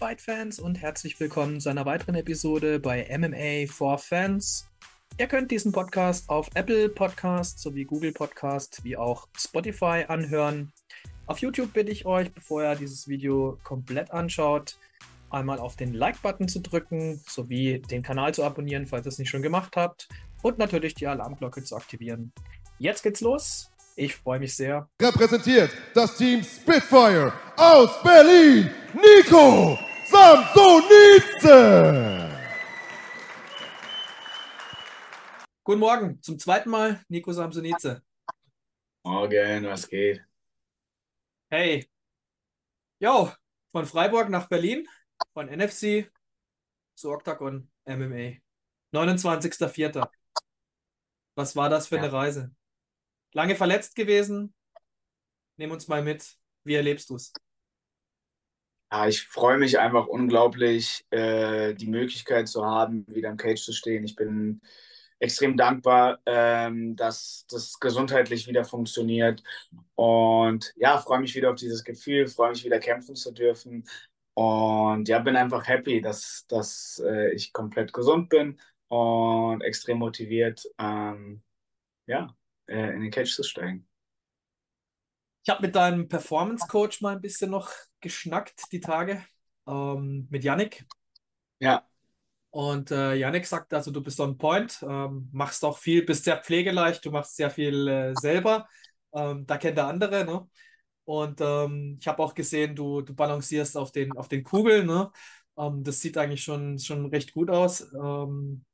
Fight-Fans 0.00 0.58
und 0.58 0.80
herzlich 0.80 1.20
willkommen 1.20 1.60
zu 1.60 1.68
einer 1.68 1.84
weiteren 1.84 2.14
Episode 2.14 2.80
bei 2.80 3.06
MMA 3.18 3.70
for 3.70 3.98
Fans. 3.98 4.66
Ihr 5.18 5.26
könnt 5.26 5.50
diesen 5.50 5.72
Podcast 5.72 6.30
auf 6.30 6.48
Apple 6.54 6.88
Podcast 6.88 7.58
sowie 7.58 7.84
Google 7.84 8.12
Podcast 8.12 8.82
wie 8.82 8.96
auch 8.96 9.28
Spotify 9.36 10.06
anhören. 10.08 10.72
Auf 11.26 11.40
YouTube 11.40 11.74
bitte 11.74 11.92
ich 11.92 12.06
euch, 12.06 12.32
bevor 12.32 12.62
ihr 12.62 12.76
dieses 12.76 13.08
Video 13.08 13.58
komplett 13.62 14.10
anschaut, 14.10 14.78
einmal 15.28 15.58
auf 15.58 15.76
den 15.76 15.92
Like-Button 15.92 16.48
zu 16.48 16.60
drücken, 16.60 17.22
sowie 17.28 17.80
den 17.80 18.02
Kanal 18.02 18.32
zu 18.32 18.42
abonnieren, 18.42 18.86
falls 18.86 19.04
ihr 19.04 19.10
es 19.10 19.18
nicht 19.18 19.28
schon 19.28 19.42
gemacht 19.42 19.76
habt, 19.76 20.08
und 20.40 20.56
natürlich 20.56 20.94
die 20.94 21.08
Alarmglocke 21.08 21.62
zu 21.62 21.76
aktivieren. 21.76 22.32
Jetzt 22.78 23.02
geht's 23.02 23.20
los. 23.20 23.70
Ich 23.96 24.16
freue 24.16 24.38
mich 24.38 24.56
sehr. 24.56 24.88
Repräsentiert 25.02 25.70
das 25.92 26.16
Team 26.16 26.42
Spitfire 26.42 27.34
aus 27.58 28.02
Berlin, 28.02 28.70
Nico 28.94 29.78
Samsonice. 30.10 31.54
Guten 35.62 35.78
Morgen, 35.80 36.20
zum 36.22 36.38
zweiten 36.38 36.68
Mal 36.70 37.00
Nico 37.08 37.32
Samsonice. 37.32 38.02
Morgen, 39.04 39.64
was 39.66 39.88
geht? 39.88 40.24
Hey. 41.48 41.88
Jo, 42.98 43.32
von 43.72 43.86
Freiburg 43.86 44.28
nach 44.30 44.48
Berlin, 44.48 44.88
von 45.32 45.46
NFC 45.46 46.10
zu 46.96 47.10
Octagon 47.10 47.70
MMA. 47.86 48.38
29.04. 48.92 50.10
Was 51.36 51.54
war 51.54 51.68
das 51.70 51.86
für 51.86 51.96
Ja. 51.96 52.02
eine 52.02 52.12
Reise? 52.12 52.54
Lange 53.32 53.54
verletzt 53.54 53.94
gewesen? 53.94 54.52
Nimm 55.56 55.70
uns 55.70 55.86
mal 55.86 56.02
mit. 56.02 56.36
Wie 56.64 56.74
erlebst 56.74 57.08
du 57.10 57.14
es? 57.16 57.32
Ja, 58.92 59.06
ich 59.06 59.22
freue 59.22 59.58
mich 59.58 59.78
einfach 59.78 60.06
unglaublich, 60.08 61.06
äh, 61.10 61.74
die 61.74 61.86
Möglichkeit 61.86 62.48
zu 62.48 62.64
haben, 62.64 63.06
wieder 63.08 63.30
im 63.30 63.36
Cage 63.36 63.62
zu 63.62 63.72
stehen. 63.72 64.04
Ich 64.04 64.16
bin 64.16 64.60
extrem 65.20 65.56
dankbar, 65.56 66.20
ähm, 66.26 66.96
dass 66.96 67.46
das 67.48 67.78
gesundheitlich 67.78 68.48
wieder 68.48 68.64
funktioniert. 68.64 69.42
Und 69.94 70.72
ja, 70.76 70.98
freue 70.98 71.20
mich 71.20 71.34
wieder 71.36 71.50
auf 71.50 71.56
dieses 71.56 71.84
Gefühl, 71.84 72.26
freue 72.26 72.50
mich 72.50 72.64
wieder 72.64 72.80
kämpfen 72.80 73.14
zu 73.14 73.32
dürfen. 73.32 73.84
Und 74.34 75.08
ja, 75.08 75.18
bin 75.20 75.36
einfach 75.36 75.68
happy, 75.68 76.00
dass, 76.00 76.46
dass 76.48 77.02
äh, 77.06 77.32
ich 77.34 77.52
komplett 77.52 77.92
gesund 77.92 78.28
bin 78.30 78.58
und 78.88 79.62
extrem 79.62 79.98
motiviert, 79.98 80.64
ähm, 80.78 81.42
ja, 82.06 82.36
äh, 82.68 82.94
in 82.94 83.02
den 83.02 83.10
Cage 83.12 83.34
zu 83.34 83.44
steigen. 83.44 83.89
Ich 85.42 85.50
habe 85.50 85.62
mit 85.62 85.74
deinem 85.74 86.08
Performance 86.08 86.66
Coach 86.66 87.00
mal 87.00 87.16
ein 87.16 87.20
bisschen 87.22 87.50
noch 87.50 87.70
geschnackt 88.00 88.70
die 88.72 88.80
Tage 88.80 89.24
ähm, 89.66 90.26
mit 90.30 90.44
Yannick. 90.44 90.84
Ja, 91.60 91.86
Und 92.50 92.90
äh, 92.90 93.14
Yannick 93.14 93.46
sagt, 93.46 93.72
also 93.74 93.90
du 93.92 94.02
bist 94.02 94.18
on 94.20 94.36
point, 94.36 94.84
ähm, 94.88 95.28
machst 95.32 95.64
auch 95.64 95.78
viel, 95.78 96.04
bist 96.04 96.24
sehr 96.24 96.36
pflegeleicht, 96.38 97.04
du 97.04 97.10
machst 97.12 97.36
sehr 97.36 97.50
viel 97.50 97.86
äh, 97.88 98.14
selber. 98.16 98.68
Ähm, 99.14 99.46
da 99.46 99.56
kennt 99.56 99.76
der 99.78 99.86
andere, 99.86 100.24
ne? 100.24 100.48
Und 101.04 101.40
ähm, 101.40 101.98
ich 102.00 102.08
habe 102.08 102.22
auch 102.22 102.34
gesehen, 102.34 102.76
du, 102.76 103.02
du 103.02 103.14
balancierst 103.14 103.76
auf 103.76 103.92
den, 103.92 104.16
auf 104.16 104.28
den 104.28 104.44
Kugeln, 104.44 104.86
ne? 104.86 105.12
Ähm, 105.58 105.84
das 105.84 106.00
sieht 106.00 106.18
eigentlich 106.18 106.42
schon, 106.44 106.78
schon 106.78 107.06
recht 107.06 107.32
gut 107.34 107.50
aus. 107.50 107.82
Ähm, 107.94 108.64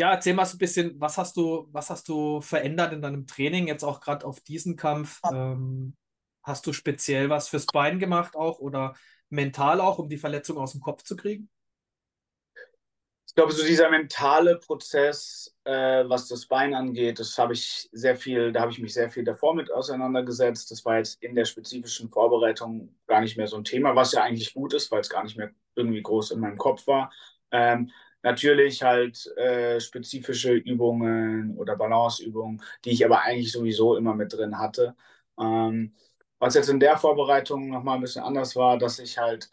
ja, 0.00 0.12
erzähl 0.12 0.32
mal 0.32 0.46
so 0.46 0.54
ein 0.54 0.58
bisschen, 0.58 0.98
was 0.98 1.18
hast 1.18 1.36
du, 1.36 1.68
was 1.72 1.90
hast 1.90 2.08
du 2.08 2.40
verändert 2.40 2.94
in 2.94 3.02
deinem 3.02 3.26
Training, 3.26 3.68
jetzt 3.68 3.84
auch 3.84 4.00
gerade 4.00 4.24
auf 4.24 4.40
diesen 4.40 4.74
Kampf? 4.74 5.20
Ähm, 5.30 5.94
hast 6.42 6.66
du 6.66 6.72
speziell 6.72 7.28
was 7.28 7.48
fürs 7.48 7.66
Bein 7.66 7.98
gemacht 7.98 8.34
auch 8.34 8.60
oder 8.60 8.94
mental 9.28 9.78
auch, 9.78 9.98
um 9.98 10.08
die 10.08 10.16
Verletzung 10.16 10.56
aus 10.56 10.72
dem 10.72 10.80
Kopf 10.80 11.02
zu 11.02 11.16
kriegen? 11.16 11.50
Ich 13.26 13.34
glaube, 13.34 13.52
so 13.52 13.62
dieser 13.62 13.90
mentale 13.90 14.56
Prozess, 14.56 15.54
äh, 15.64 16.08
was 16.08 16.28
das 16.28 16.46
Bein 16.46 16.72
angeht, 16.72 17.18
das 17.18 17.36
habe 17.36 17.52
ich 17.52 17.86
sehr 17.92 18.16
viel, 18.16 18.52
da 18.52 18.62
habe 18.62 18.72
ich 18.72 18.78
mich 18.78 18.94
sehr 18.94 19.10
viel 19.10 19.22
davor 19.22 19.54
mit 19.54 19.70
auseinandergesetzt. 19.70 20.70
Das 20.70 20.82
war 20.86 20.96
jetzt 20.96 21.22
in 21.22 21.34
der 21.34 21.44
spezifischen 21.44 22.08
Vorbereitung 22.08 22.96
gar 23.06 23.20
nicht 23.20 23.36
mehr 23.36 23.46
so 23.46 23.58
ein 23.58 23.64
Thema, 23.64 23.94
was 23.94 24.12
ja 24.12 24.22
eigentlich 24.22 24.54
gut 24.54 24.72
ist, 24.72 24.90
weil 24.90 25.02
es 25.02 25.10
gar 25.10 25.24
nicht 25.24 25.36
mehr 25.36 25.50
irgendwie 25.74 26.00
groß 26.00 26.30
in 26.30 26.40
meinem 26.40 26.56
Kopf 26.56 26.86
war. 26.86 27.12
Ähm, 27.50 27.90
natürlich 28.22 28.82
halt 28.82 29.26
äh, 29.36 29.80
spezifische 29.80 30.52
Übungen 30.54 31.56
oder 31.56 31.76
Balanceübungen, 31.76 32.62
die 32.84 32.90
ich 32.90 33.04
aber 33.04 33.22
eigentlich 33.22 33.52
sowieso 33.52 33.96
immer 33.96 34.14
mit 34.14 34.32
drin 34.32 34.58
hatte. 34.58 34.94
Ähm, 35.38 35.94
was 36.38 36.54
jetzt 36.54 36.68
in 36.70 36.80
der 36.80 36.96
Vorbereitung 36.98 37.68
nochmal 37.68 37.96
ein 37.96 38.00
bisschen 38.02 38.22
anders 38.24 38.56
war, 38.56 38.78
dass 38.78 38.98
ich 38.98 39.18
halt 39.18 39.50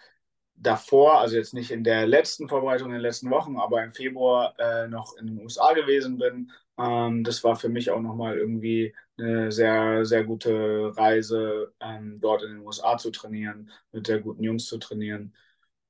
davor, 0.56 1.20
also 1.20 1.36
jetzt 1.36 1.54
nicht 1.54 1.72
in 1.72 1.84
der 1.84 2.08
letzten 2.08 2.50
Vorbereitung 2.50 2.88
in 2.90 2.94
den 2.94 3.02
letzten 3.02 3.30
Wochen, 3.30 3.58
aber 3.58 3.84
im 3.84 3.92
Februar 3.92 4.54
äh, 4.60 4.88
noch 4.88 5.16
in 5.18 5.28
den 5.28 5.40
USA 5.42 5.74
gewesen 5.74 6.18
bin. 6.18 6.52
Ähm, 6.78 7.24
das 7.24 7.44
war 7.44 7.56
für 7.56 7.70
mich 7.70 7.92
auch 7.92 8.02
nochmal 8.02 8.38
irgendwie 8.38 8.96
eine 9.18 9.52
sehr, 9.52 10.06
sehr 10.06 10.24
gute 10.24 10.96
Reise, 10.98 11.74
ähm, 11.80 12.20
dort 12.20 12.44
in 12.44 12.50
den 12.52 12.60
USA 12.66 12.98
zu 12.98 13.12
trainieren, 13.12 13.72
mit 13.92 14.08
der 14.08 14.20
guten 14.22 14.44
Jungs 14.44 14.66
zu 14.66 14.78
trainieren. 14.78 15.34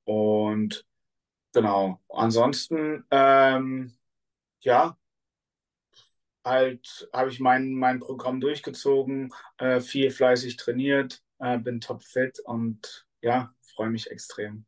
Und 0.04 0.86
genau, 1.60 2.00
ansonsten, 2.08 3.04
ähm, 3.10 3.92
ja, 4.60 4.96
halt 6.44 7.08
habe 7.12 7.30
ich 7.30 7.40
mein, 7.40 7.72
mein 7.72 8.00
Programm 8.00 8.40
durchgezogen, 8.40 9.32
äh, 9.58 9.80
viel 9.80 10.10
fleißig 10.10 10.56
trainiert, 10.56 11.22
äh, 11.38 11.58
bin 11.58 11.80
topfit 11.80 12.40
und 12.40 13.06
ja, 13.22 13.52
freue 13.60 13.90
mich 13.90 14.10
extrem. 14.10 14.64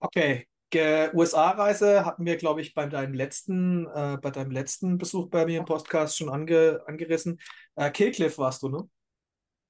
Okay, 0.00 0.46
USA-Reise 1.14 2.04
hatten 2.04 2.26
wir, 2.26 2.36
glaube 2.36 2.60
ich, 2.60 2.74
bei 2.74 2.86
deinem 2.86 3.14
letzten, 3.14 3.86
äh, 3.86 4.18
bei 4.20 4.30
deinem 4.30 4.50
letzten 4.50 4.98
Besuch 4.98 5.28
bei 5.30 5.46
mir 5.46 5.58
im 5.60 5.64
Podcast 5.64 6.18
schon 6.18 6.28
ange, 6.28 6.82
angerissen. 6.86 7.40
Äh, 7.76 7.90
Killcliff 7.90 8.38
warst 8.38 8.62
du, 8.62 8.68
ne? 8.68 8.88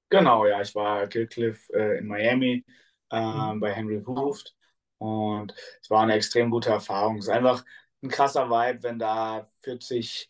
Genau, 0.09 0.45
ja, 0.45 0.61
ich 0.61 0.73
war 0.75 1.07
Killcliff 1.07 1.69
äh, 1.69 1.99
in 1.99 2.07
Miami 2.07 2.65
äh, 3.11 3.17
Mhm. 3.17 3.59
bei 3.59 3.73
Henry 3.73 4.03
Hooft 4.05 4.55
und 4.99 5.53
es 5.81 5.89
war 5.89 6.03
eine 6.03 6.13
extrem 6.15 6.51
gute 6.51 6.69
Erfahrung. 6.69 7.17
Es 7.17 7.25
ist 7.25 7.31
einfach 7.31 7.65
ein 8.03 8.09
krasser 8.09 8.49
Vibe, 8.49 8.83
wenn 8.83 8.99
da 8.99 9.47
40 9.61 10.29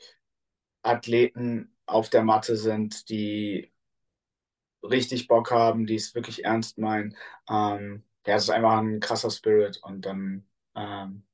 Athleten 0.83 1.75
auf 1.85 2.09
der 2.09 2.23
Matte 2.23 2.55
sind, 2.55 3.09
die 3.09 3.71
richtig 4.83 5.27
Bock 5.27 5.51
haben, 5.51 5.85
die 5.85 5.95
es 5.95 6.15
wirklich 6.15 6.45
ernst 6.45 6.77
meinen. 6.77 7.15
Ähm, 7.49 8.03
ja, 8.25 8.35
es 8.35 8.43
ist 8.43 8.49
einfach 8.49 8.77
ein 8.79 8.99
krasser 8.99 9.31
Spirit 9.31 9.79
und 9.83 10.05
dann 10.05 10.47
ähm, 10.75 11.25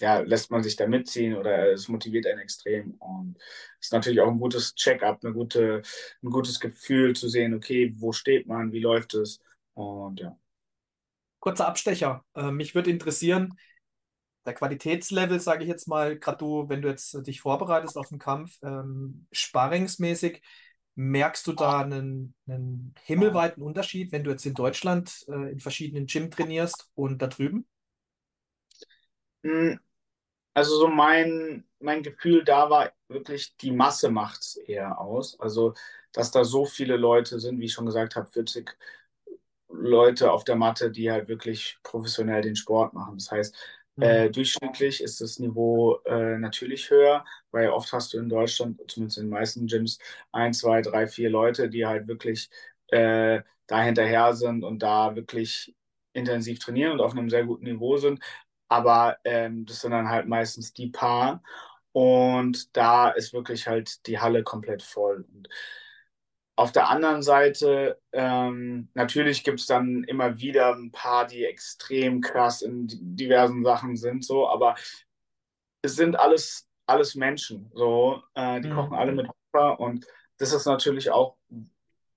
ja, 0.00 0.20
lässt 0.20 0.50
man 0.50 0.62
sich 0.62 0.76
da 0.76 0.86
mitziehen 0.88 1.36
oder 1.36 1.72
es 1.72 1.88
motiviert 1.88 2.26
einen 2.26 2.40
extrem. 2.40 2.94
Und 2.94 3.36
es 3.80 3.86
ist 3.88 3.92
natürlich 3.92 4.20
auch 4.20 4.28
ein 4.30 4.40
gutes 4.40 4.74
Check-up, 4.74 5.20
gute, 5.22 5.82
ein 6.22 6.30
gutes 6.30 6.60
Gefühl 6.60 7.14
zu 7.16 7.28
sehen, 7.28 7.54
okay, 7.54 7.94
wo 7.98 8.12
steht 8.12 8.46
man, 8.46 8.72
wie 8.72 8.80
läuft 8.80 9.14
es? 9.14 9.40
Und 9.74 10.20
ja. 10.20 10.38
Kurzer 11.42 11.68
Abstecher. 11.68 12.24
Äh, 12.36 12.52
mich 12.52 12.74
würde 12.76 12.90
interessieren, 12.90 13.58
der 14.46 14.54
Qualitätslevel, 14.54 15.40
sage 15.40 15.64
ich 15.64 15.68
jetzt 15.70 15.88
mal, 15.88 16.18
gerade 16.18 16.38
du, 16.38 16.68
wenn 16.68 16.82
du 16.82 16.88
jetzt 16.88 17.14
dich 17.26 17.40
vorbereitest 17.42 17.96
auf 17.98 18.08
den 18.08 18.18
Kampf, 18.20 18.58
ähm, 18.62 19.26
sparringsmäßig, 19.32 20.42
merkst 20.96 21.46
du 21.46 21.52
da 21.54 21.80
einen, 21.82 22.34
einen 22.48 22.94
himmelweiten 23.04 23.62
Unterschied, 23.62 24.12
wenn 24.12 24.24
du 24.24 24.30
jetzt 24.32 24.46
in 24.46 24.54
Deutschland 24.54 25.24
äh, 25.28 25.52
in 25.52 25.60
verschiedenen 25.60 26.06
Gym 26.06 26.30
trainierst 26.30 26.90
und 26.94 27.22
da 27.22 27.28
drüben? 27.28 27.66
Mm, 29.42 29.74
Also 30.54 30.76
so 30.78 30.88
mein, 30.88 31.64
mein 31.80 32.02
Gefühl 32.02 32.44
da 32.44 32.70
war 32.70 32.92
wirklich, 33.08 33.56
die 33.58 33.72
Masse 33.72 34.10
macht 34.10 34.40
es 34.42 34.56
eher 34.56 35.00
aus. 35.00 35.38
Also, 35.40 35.74
dass 36.12 36.30
da 36.32 36.44
so 36.44 36.66
viele 36.66 36.96
Leute 36.96 37.40
sind, 37.40 37.60
wie 37.60 37.66
ich 37.66 37.72
schon 37.74 37.86
gesagt 37.86 38.16
habe, 38.16 38.28
40 38.28 38.76
Leute 39.72 40.32
auf 40.32 40.44
der 40.44 40.56
Matte, 40.56 40.90
die 40.90 41.10
halt 41.10 41.28
wirklich 41.28 41.78
professionell 41.82 42.42
den 42.42 42.56
Sport 42.56 42.94
machen. 42.94 43.16
Das 43.18 43.30
heißt, 43.30 43.56
Mhm. 43.96 44.04
äh, 44.04 44.30
durchschnittlich 44.30 45.00
ist 45.02 45.20
das 45.20 45.38
Niveau 45.38 45.98
äh, 46.06 46.38
natürlich 46.38 46.90
höher, 46.90 47.24
weil 47.50 47.70
oft 47.70 47.92
hast 47.92 48.12
du 48.12 48.18
in 48.18 48.28
Deutschland, 48.28 48.80
zumindest 48.88 49.18
in 49.18 49.24
den 49.24 49.30
meisten 49.30 49.66
Gyms, 49.66 49.98
ein, 50.32 50.52
zwei, 50.54 50.82
drei, 50.82 51.06
vier 51.06 51.30
Leute, 51.30 51.68
die 51.68 51.86
halt 51.86 52.08
wirklich 52.08 52.50
äh, 52.88 53.42
da 53.66 53.82
hinterher 53.82 54.34
sind 54.34 54.64
und 54.64 54.80
da 54.82 55.14
wirklich 55.16 55.74
intensiv 56.12 56.58
trainieren 56.58 56.92
und 56.92 57.00
auf 57.00 57.12
einem 57.12 57.30
sehr 57.30 57.44
guten 57.44 57.64
Niveau 57.64 57.96
sind. 57.96 58.20
Aber 58.68 59.18
ähm, 59.24 59.64
das 59.66 59.80
sind 59.80 59.92
dann 59.92 60.08
halt 60.08 60.26
meistens 60.28 60.72
die 60.72 60.88
paar. 60.90 61.42
Und 61.92 62.74
da 62.76 63.10
ist 63.10 63.32
wirklich 63.34 63.66
halt 63.68 64.06
die 64.06 64.18
Halle 64.18 64.42
komplett 64.44 64.82
voll. 64.82 65.24
Und 65.32 65.48
auf 66.62 66.72
der 66.72 66.88
anderen 66.90 67.22
Seite, 67.22 68.00
ähm, 68.12 68.88
natürlich 68.94 69.44
gibt 69.44 69.60
es 69.60 69.66
dann 69.66 70.04
immer 70.04 70.38
wieder 70.38 70.74
ein 70.74 70.92
paar, 70.92 71.26
die 71.26 71.44
extrem 71.44 72.20
krass 72.20 72.62
in 72.62 72.86
di- 72.88 72.98
diversen 73.02 73.64
Sachen 73.64 73.96
sind, 73.96 74.24
so, 74.24 74.48
aber 74.48 74.76
es 75.82 75.96
sind 75.96 76.16
alles, 76.18 76.68
alles 76.86 77.14
Menschen, 77.14 77.70
so, 77.74 78.22
äh, 78.34 78.60
die 78.60 78.68
kochen 78.68 78.96
alle 78.96 79.12
Mhm. 79.12 79.16
mit 79.16 79.28
Wasser 79.52 79.80
und 79.80 80.06
das 80.38 80.52
ist 80.52 80.66
natürlich 80.66 81.10
auch 81.10 81.36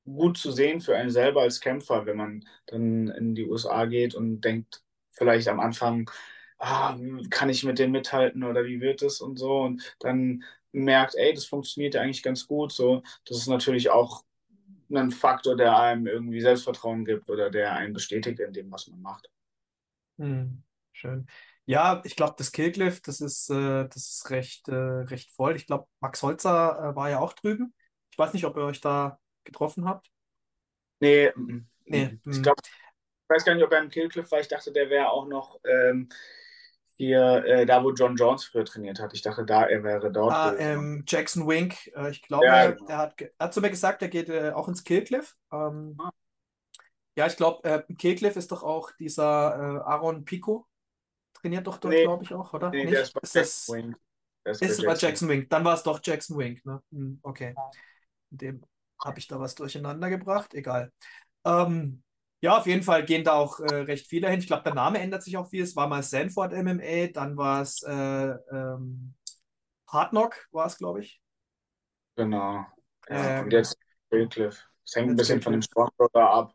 gut 0.06 0.38
zu 0.40 0.52
sehen 0.52 0.82
für 0.82 0.98
einen 0.98 1.12
selber 1.12 1.44
als 1.44 1.62
Kämpfer, 1.62 2.08
wenn 2.08 2.18
man 2.18 2.46
dann 2.68 3.10
in 3.10 3.36
die 3.36 3.46
USA 3.48 3.86
geht 3.86 4.16
und 4.16 4.42
denkt 4.42 4.84
vielleicht 5.12 5.50
am 5.50 5.62
Anfang, 5.62 6.12
ah, 6.60 6.98
kann 7.32 7.50
ich 7.50 7.66
mit 7.66 7.80
denen 7.80 7.94
mithalten 7.94 8.44
oder 8.46 8.66
wie 8.66 8.82
wird 8.82 9.04
es 9.04 9.22
und 9.22 9.38
so 9.40 9.62
und 9.64 9.96
dann 10.02 10.44
merkt, 10.74 11.16
ey, 11.18 11.34
das 11.36 11.46
funktioniert 11.48 11.96
ja 11.96 12.02
eigentlich 12.04 12.24
ganz 12.24 12.48
gut. 12.48 12.74
So, 12.74 13.04
das 13.28 13.38
ist 13.40 13.48
natürlich 13.50 13.92
auch 13.92 14.25
ein 14.90 15.12
Faktor, 15.12 15.56
der 15.56 15.78
einem 15.78 16.08
irgendwie 16.08 16.42
Selbstvertrauen 16.42 17.06
gibt 17.06 17.30
oder 17.30 17.50
der 17.50 17.74
einen 17.74 17.94
bestätigt 17.94 18.40
in 18.40 18.54
dem, 18.54 18.72
was 18.72 18.88
man 18.88 19.02
macht. 19.02 19.30
Hm, 20.18 20.64
schön. 20.92 21.28
Ja, 21.66 22.02
ich 22.06 22.16
glaube, 22.16 22.36
das 22.38 22.52
Killcliff, 22.52 23.02
das 23.02 23.22
ist, 23.22 23.50
äh, 23.50 23.88
das 23.88 23.96
ist 23.96 24.30
recht, 24.30 24.68
äh, 24.68 24.74
recht 24.74 25.32
voll. 25.32 25.56
Ich 25.56 25.66
glaube, 25.66 25.88
Max 26.00 26.22
Holzer 26.22 26.92
äh, 26.92 26.96
war 26.96 27.10
ja 27.10 27.20
auch 27.20 27.34
drüben. 27.34 27.74
Ich 28.12 28.18
weiß 28.18 28.34
nicht, 28.34 28.46
ob 28.46 28.56
ihr 28.56 28.64
euch 28.64 28.82
da 28.82 29.20
getroffen 29.44 29.86
habt. 29.86 30.12
Nee, 31.00 31.32
mm, 31.36 31.42
mm. 31.42 31.68
Nee, 31.86 32.20
ich 32.26 32.36
hm. 32.38 32.44
glaube, 32.44 32.62
ich 32.64 33.30
weiß 33.30 33.46
gar 33.46 33.56
nicht, 33.56 33.64
ob 33.64 33.72
er 33.72 33.82
im 33.82 33.90
Killcliff 33.90 34.30
war. 34.32 34.40
Ich 34.40 34.48
dachte, 34.48 34.72
der 34.72 34.90
wäre 34.90 35.10
auch 35.10 35.28
noch 35.28 35.60
ähm, 35.66 36.10
hier, 36.98 37.44
äh, 37.46 37.66
da 37.66 37.84
wo 37.84 37.92
John 37.92 38.16
Jones 38.16 38.46
früher 38.46 38.66
trainiert 38.66 39.00
hat. 39.00 39.14
Ich 39.14 39.22
dachte, 39.22 39.46
da 39.46 39.66
er 39.66 39.84
wäre 39.84 40.12
dort. 40.12 40.34
Ah, 40.34 40.56
ähm, 40.58 41.04
Jackson 41.08 41.48
Wink, 41.48 41.92
äh, 41.96 42.10
ich 42.12 42.22
glaube, 42.22 42.46
Ja, 42.46 42.72
genau. 42.72 42.88
der 42.88 42.98
hat, 42.98 43.16
hat 43.40 43.54
zu 43.54 43.62
mir 43.62 43.70
gesagt, 43.70 44.02
der 44.02 44.10
geht 44.10 44.30
äh, 44.30 44.52
auch 44.52 44.68
ins 44.68 44.84
Killcliff. 44.84 45.36
Ähm, 45.52 45.96
Ah. 46.00 46.12
ja, 47.18 47.28
ich 47.28 47.38
glaube, 47.38 47.64
äh, 47.70 47.94
Killcliff 47.96 48.36
ist 48.36 48.52
doch 48.52 48.64
auch 48.64 48.92
dieser 49.00 49.56
äh, 49.56 49.90
Aaron 49.90 50.26
Pico, 50.26 50.68
trainiert 51.34 51.68
doch 51.68 51.78
dort, 51.78 51.94
Nee, 51.94 52.04
glaube 52.04 52.24
ich, 52.24 52.34
auch, 52.34 52.54
oder? 52.54 52.72
nee, 52.72 52.84
Nicht? 52.86 52.94
der 52.96 53.02
ist 53.04 53.14
bei 53.14 53.22
Ist 53.24 53.36
Jackson 53.36 53.76
das, 53.76 53.78
Wink. 53.78 53.98
Ist 54.46 54.62
ist 54.62 54.78
bei 54.86 54.88
bei 54.88 54.96
Jackson 54.96 55.30
Wink? 55.30 55.50
Dann 55.50 55.66
war 55.66 55.76
es 55.76 55.84
doch 55.84 56.00
Jackson 56.04 56.38
Wink, 56.38 56.66
ne? 56.66 56.82
Hm, 56.92 57.20
okay. 57.24 57.56
Dem 58.30 58.62
habe 59.04 59.20
ich 59.20 59.28
da 59.28 59.40
was 59.40 59.56
durcheinander 59.56 60.10
gebracht, 60.10 60.54
egal. 60.54 60.92
Ähm, 61.46 62.04
ja, 62.46 62.60
auf 62.60 62.68
jeden 62.68 62.84
Fall 62.84 63.04
gehen 63.06 63.24
da 63.24 63.34
auch 63.34 63.60
äh, 63.60 63.74
recht 63.74 64.06
viele 64.06 64.30
hin. 64.30 64.40
Ich 64.40 64.46
glaube, 64.46 64.62
der 64.62 64.76
Name 64.76 65.00
ändert 65.00 65.24
sich 65.24 65.36
auch 65.36 65.50
viel. 65.50 65.64
Es 65.64 65.76
war 65.76 65.88
mal 65.88 66.04
Sanford 66.04 66.54
MMA, 66.54 67.08
dann 67.08 67.38
war 67.38 67.64
es 67.64 67.82
äh, 67.82 67.92
ähm, 67.92 69.16
Hard 69.88 70.12
Knock, 70.12 70.48
war 70.52 70.68
es, 70.68 70.78
glaube 70.78 71.02
ich. 71.02 71.20
Genau. 72.16 72.64
Ja, 73.10 73.40
Ähm, 73.40 73.46
und 73.46 73.52
jetzt 73.52 73.80
Killcliff. 74.12 74.64
Es 74.86 74.96
hängt 74.96 75.10
ein 75.10 75.16
bisschen 75.16 75.42
von 75.42 75.54
dem 75.54 75.62
da 76.14 76.28
ab. 76.30 76.54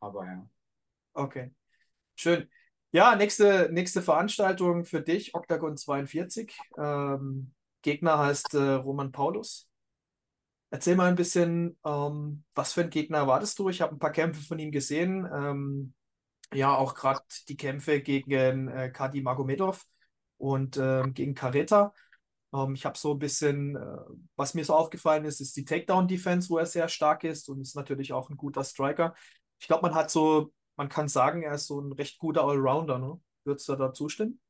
Aber 0.00 0.26
ja. 0.26 0.44
Okay, 1.14 1.52
schön. 2.16 2.50
Ja, 2.90 3.14
nächste, 3.14 3.68
nächste 3.72 4.02
Veranstaltung 4.02 4.84
für 4.84 5.00
dich, 5.00 5.34
Octagon 5.36 5.76
42. 5.76 6.52
Ähm, 6.76 7.54
Gegner 7.82 8.18
heißt 8.18 8.54
äh, 8.54 8.72
Roman 8.74 9.12
Paulus. 9.12 9.69
Erzähl 10.70 10.94
mal 10.94 11.08
ein 11.08 11.16
bisschen, 11.16 11.76
ähm, 11.84 12.44
was 12.54 12.72
für 12.72 12.82
ein 12.82 12.90
Gegner 12.90 13.18
erwartest 13.18 13.58
du? 13.58 13.68
Ich 13.68 13.80
habe 13.80 13.94
ein 13.94 13.98
paar 13.98 14.12
Kämpfe 14.12 14.40
von 14.42 14.58
ihm 14.58 14.70
gesehen. 14.70 15.28
Ähm, 15.32 15.94
ja, 16.54 16.76
auch 16.76 16.94
gerade 16.94 17.20
die 17.48 17.56
Kämpfe 17.56 18.00
gegen 18.00 18.68
äh, 18.68 18.90
Kadi 18.90 19.22
Magomedov 19.22 19.84
und 20.38 20.76
ähm, 20.78 21.14
gegen 21.14 21.34
Careta. 21.34 21.92
Ähm, 22.54 22.74
ich 22.74 22.84
habe 22.86 22.98
so 22.98 23.12
ein 23.14 23.18
bisschen, 23.18 23.76
äh, 23.76 23.80
was 24.36 24.54
mir 24.54 24.64
so 24.64 24.74
aufgefallen 24.74 25.24
ist, 25.24 25.40
ist 25.40 25.56
die 25.56 25.64
Takedown-Defense, 25.64 26.50
wo 26.50 26.58
er 26.58 26.66
sehr 26.66 26.88
stark 26.88 27.24
ist 27.24 27.48
und 27.48 27.60
ist 27.60 27.76
natürlich 27.76 28.12
auch 28.12 28.30
ein 28.30 28.36
guter 28.36 28.64
Striker. 28.64 29.14
Ich 29.60 29.66
glaube, 29.66 29.82
man 29.82 29.94
hat 29.94 30.10
so, 30.10 30.52
man 30.76 30.88
kann 30.88 31.08
sagen, 31.08 31.42
er 31.42 31.54
ist 31.54 31.66
so 31.66 31.80
ein 31.80 31.92
recht 31.92 32.18
guter 32.18 32.44
Allrounder, 32.44 32.98
ne? 32.98 33.20
Würdest 33.44 33.68
du 33.68 33.76
da 33.76 33.92
zustimmen? 33.92 34.40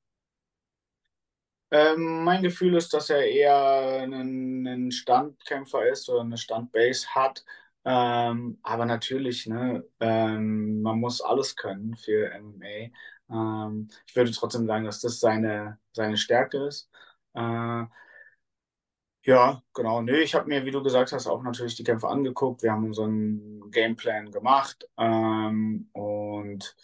Ähm, 1.71 2.25
mein 2.25 2.43
Gefühl 2.43 2.75
ist, 2.77 2.93
dass 2.95 3.11
er 3.11 3.25
eher 3.27 4.03
ein, 4.03 4.91
Standkämpfer 4.91 5.87
ist 5.89 6.09
oder 6.09 6.23
eine 6.23 6.37
Standbase 6.39 7.09
hat. 7.15 7.45
Ähm, 7.85 8.59
aber 8.63 8.87
natürlich, 8.87 9.47
ne, 9.47 9.85
ähm, 10.01 10.83
man 10.83 10.99
muss 11.01 11.21
alles 11.21 11.57
können 11.57 11.97
für 11.97 12.31
MMA. 12.35 12.91
Ähm, 13.31 13.89
ich 14.07 14.17
würde 14.17 14.33
trotzdem 14.33 14.67
sagen, 14.67 14.85
dass 14.85 15.01
das 15.01 15.21
seine, 15.21 15.79
seine 15.93 16.17
Stärke 16.17 16.67
ist. 16.67 16.91
Äh, 17.35 17.85
ja, 19.23 19.63
genau. 19.75 20.01
Nee, 20.01 20.21
ich 20.23 20.35
habe 20.35 20.49
mir, 20.49 20.65
wie 20.65 20.71
du 20.71 20.83
gesagt 20.83 21.13
hast, 21.13 21.27
auch 21.27 21.43
natürlich 21.43 21.75
die 21.77 21.85
Kämpfe 21.85 22.09
angeguckt. 22.09 22.63
Wir 22.63 22.73
haben 22.73 22.87
unseren 22.87 23.71
Gameplan 23.71 24.31
gemacht. 24.31 24.89
Ähm, 24.97 25.89
und 25.93 26.75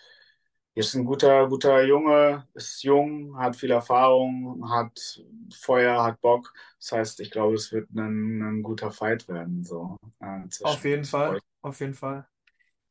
ist 0.76 0.94
ein 0.94 1.04
guter, 1.04 1.48
guter 1.48 1.82
Junge, 1.84 2.46
ist 2.54 2.82
jung, 2.82 3.36
hat 3.38 3.56
viel 3.56 3.70
Erfahrung, 3.70 4.70
hat 4.70 5.22
Feuer, 5.54 6.02
hat 6.04 6.20
Bock. 6.20 6.52
Das 6.78 6.92
heißt, 6.92 7.20
ich 7.20 7.30
glaube, 7.30 7.54
es 7.54 7.72
wird 7.72 7.90
ein, 7.92 8.42
ein 8.42 8.62
guter 8.62 8.90
Fight 8.92 9.26
werden. 9.28 9.64
So, 9.64 9.98
äh, 10.20 10.42
Auf 10.62 10.84
jeden. 10.84 11.04
Fall, 11.04 11.40
auf 11.62 11.80
jeden 11.80 11.94
Fall. 11.94 12.28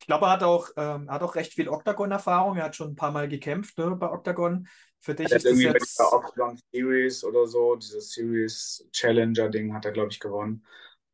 Ich 0.02 0.08
glaube, 0.08 0.28
er 0.28 0.32
hat 0.34 0.44
auch, 0.44 0.70
ähm, 0.78 1.10
hat 1.12 1.24
auch 1.24 1.36
recht 1.36 1.54
viel 1.54 1.70
Octagon-Erfahrung. 1.70 2.58
Er 2.58 2.66
hat 2.66 2.76
schon 2.78 2.92
ein 2.92 2.96
paar 2.98 3.12
Mal 3.12 3.30
gekämpft, 3.30 3.78
ne, 3.80 3.96
bei 3.96 4.12
Octagon. 4.12 4.68
Für 5.02 5.16
dich 5.16 5.34
Er 5.34 5.38
ist 5.38 5.46
das 5.46 5.46
irgendwie 5.46 5.68
bei 5.68 5.80
jetzt. 5.80 5.88
dieser 5.88 6.14
Octagon 6.14 6.58
Series 6.72 7.24
oder 7.24 7.48
so, 7.48 7.76
dieses 7.76 8.12
Series 8.14 8.88
Challenger-Ding 8.92 9.74
hat 9.74 9.86
er, 9.86 9.92
glaube 9.92 10.12
ich, 10.12 10.20
gewonnen. 10.20 10.66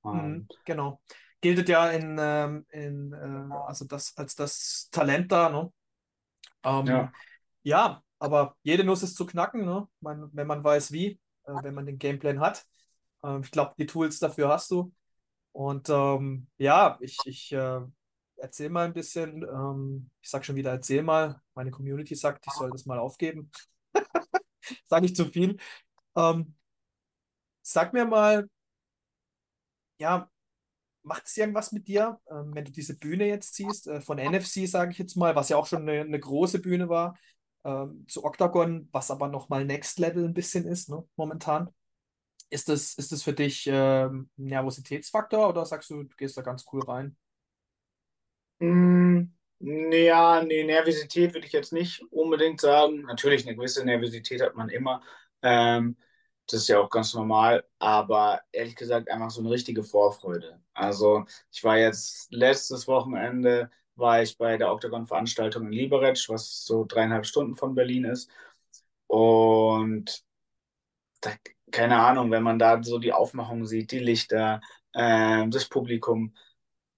Mhm, 0.09 0.43
Ähm, 0.43 0.49
genau. 0.65 1.01
Giltet 1.41 1.69
ja 1.69 1.89
in, 1.89 2.17
ähm, 2.19 2.65
in 2.71 3.13
äh, 3.13 3.53
also 3.67 3.85
das 3.85 4.15
als 4.17 4.35
das 4.35 4.89
Talent 4.91 5.31
da, 5.31 5.49
ne? 5.49 5.71
Ähm, 6.63 6.85
ja. 6.85 7.11
ja, 7.63 8.03
aber 8.19 8.55
jede 8.63 8.83
Nuss 8.83 9.03
ist 9.03 9.15
zu 9.15 9.25
knacken, 9.25 9.65
ne? 9.65 9.87
Man, 9.99 10.29
wenn 10.33 10.47
man 10.47 10.63
weiß 10.63 10.91
wie, 10.91 11.19
äh, 11.45 11.53
wenn 11.63 11.73
man 11.73 11.85
den 11.85 11.97
Gameplan 11.97 12.39
hat. 12.39 12.65
Ähm, 13.23 13.41
ich 13.43 13.51
glaube, 13.51 13.73
die 13.77 13.85
Tools 13.85 14.19
dafür 14.19 14.49
hast 14.49 14.71
du. 14.71 14.93
Und 15.53 15.89
ähm, 15.89 16.47
ja, 16.57 16.97
ich, 17.01 17.17
ich 17.25 17.51
äh, 17.51 17.81
erzähl 18.37 18.69
mal 18.69 18.85
ein 18.85 18.93
bisschen. 18.93 19.43
Ähm, 19.43 20.09
ich 20.21 20.29
sag 20.29 20.45
schon 20.45 20.55
wieder, 20.55 20.71
erzähl 20.71 21.03
mal. 21.03 21.41
Meine 21.55 21.71
Community 21.71 22.15
sagt, 22.15 22.45
ich 22.47 22.53
soll 22.53 22.71
das 22.71 22.85
mal 22.85 22.99
aufgeben. 22.99 23.51
Sage 24.87 25.05
ich 25.05 25.15
zu 25.15 25.25
viel. 25.25 25.57
Ähm, 26.15 26.55
sag 27.61 27.93
mir 27.93 28.05
mal, 28.05 28.47
ja, 29.99 30.29
macht 31.03 31.25
es 31.27 31.37
irgendwas 31.37 31.71
mit 31.71 31.87
dir, 31.87 32.19
ähm, 32.29 32.51
wenn 32.55 32.65
du 32.65 32.71
diese 32.71 32.97
Bühne 32.97 33.27
jetzt 33.27 33.55
siehst, 33.55 33.87
äh, 33.87 34.01
von 34.01 34.19
NFC, 34.19 34.65
sage 34.67 34.91
ich 34.91 34.97
jetzt 34.99 35.15
mal, 35.17 35.35
was 35.35 35.49
ja 35.49 35.57
auch 35.57 35.65
schon 35.67 35.83
eine, 35.89 36.01
eine 36.01 36.19
große 36.19 36.59
Bühne 36.61 36.89
war, 36.89 37.17
ähm, 37.65 38.05
zu 38.07 38.23
Octagon, 38.25 38.89
was 38.91 39.11
aber 39.11 39.27
nochmal 39.27 39.65
Next 39.65 39.99
Level 39.99 40.25
ein 40.25 40.33
bisschen 40.33 40.65
ist, 40.67 40.89
ne, 40.89 41.03
momentan. 41.15 41.69
Ist 42.49 42.69
das, 42.69 42.93
ist 42.95 43.11
das 43.13 43.23
für 43.23 43.33
dich 43.33 43.67
ähm, 43.71 44.29
Nervositätsfaktor 44.37 45.49
oder 45.49 45.65
sagst 45.65 45.89
du, 45.91 46.03
du 46.03 46.15
gehst 46.17 46.37
da 46.37 46.41
ganz 46.43 46.65
cool 46.73 46.83
rein? 46.83 47.17
Mm, 48.59 49.31
Ja, 49.59 50.43
nee, 50.43 50.63
Nervosität 50.63 51.33
würde 51.33 51.47
ich 51.47 51.53
jetzt 51.53 51.73
nicht 51.73 52.01
unbedingt 52.11 52.61
sagen. 52.61 53.03
Natürlich, 53.03 53.45
eine 53.47 53.55
gewisse 53.55 53.85
Nervosität 53.85 54.41
hat 54.41 54.55
man 54.55 54.69
immer. 54.69 55.01
Ähm, 55.43 55.97
das 56.47 56.61
ist 56.61 56.67
ja 56.69 56.79
auch 56.79 56.89
ganz 56.89 57.13
normal, 57.13 57.65
aber 57.79 58.41
ehrlich 58.51 58.75
gesagt 58.75 59.09
einfach 59.09 59.29
so 59.31 59.41
eine 59.41 59.49
richtige 59.51 59.83
Vorfreude. 59.83 60.61
Also 60.73 61.25
ich 61.51 61.63
war 61.63 61.77
jetzt 61.77 62.31
letztes 62.31 62.87
Wochenende, 62.87 63.69
war 63.95 64.21
ich 64.21 64.37
bei 64.37 64.57
der 64.57 64.71
Octagon-Veranstaltung 64.71 65.67
in 65.67 65.71
Liberec, 65.73 66.17
was 66.29 66.65
so 66.65 66.85
dreieinhalb 66.85 67.25
Stunden 67.25 67.55
von 67.55 67.75
Berlin 67.75 68.05
ist. 68.05 68.29
Und 69.07 70.23
da, 71.21 71.31
keine 71.71 71.99
Ahnung, 72.01 72.31
wenn 72.31 72.43
man 72.43 72.59
da 72.59 72.81
so 72.83 72.99
die 72.99 73.13
Aufmachung 73.13 73.65
sieht, 73.65 73.91
die 73.91 73.99
Lichter, 73.99 74.61
ähm, 74.93 75.51
das 75.51 75.65
Publikum, 75.69 76.35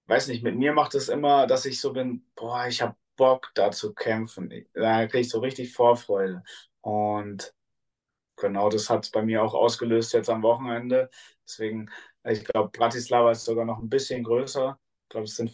weiß 0.06 0.28
nicht, 0.28 0.42
mit 0.44 0.56
mir 0.56 0.72
macht 0.72 0.94
es 0.94 1.08
immer, 1.08 1.46
dass 1.46 1.66
ich 1.66 1.80
so 1.80 1.92
bin, 1.92 2.26
boah, 2.36 2.66
ich 2.66 2.82
habe 2.82 2.96
Bock 3.16 3.50
da 3.54 3.70
zu 3.70 3.94
kämpfen. 3.94 4.50
Da 4.74 5.06
kriege 5.06 5.20
ich 5.20 5.28
so 5.30 5.40
richtig 5.40 5.72
Vorfreude. 5.72 6.42
Und 6.80 7.54
genau 8.36 8.68
das 8.68 8.90
hat 8.90 9.04
es 9.04 9.10
bei 9.10 9.22
mir 9.22 9.42
auch 9.42 9.54
ausgelöst 9.54 10.12
jetzt 10.12 10.30
am 10.30 10.42
Wochenende. 10.42 11.10
Deswegen, 11.46 11.90
ich 12.24 12.44
glaube, 12.44 12.70
Bratislava 12.70 13.30
ist 13.30 13.44
sogar 13.44 13.64
noch 13.64 13.78
ein 13.78 13.88
bisschen 13.88 14.24
größer. 14.24 14.78
Ich 15.04 15.08
glaube, 15.10 15.24
es 15.24 15.36
sind 15.36 15.52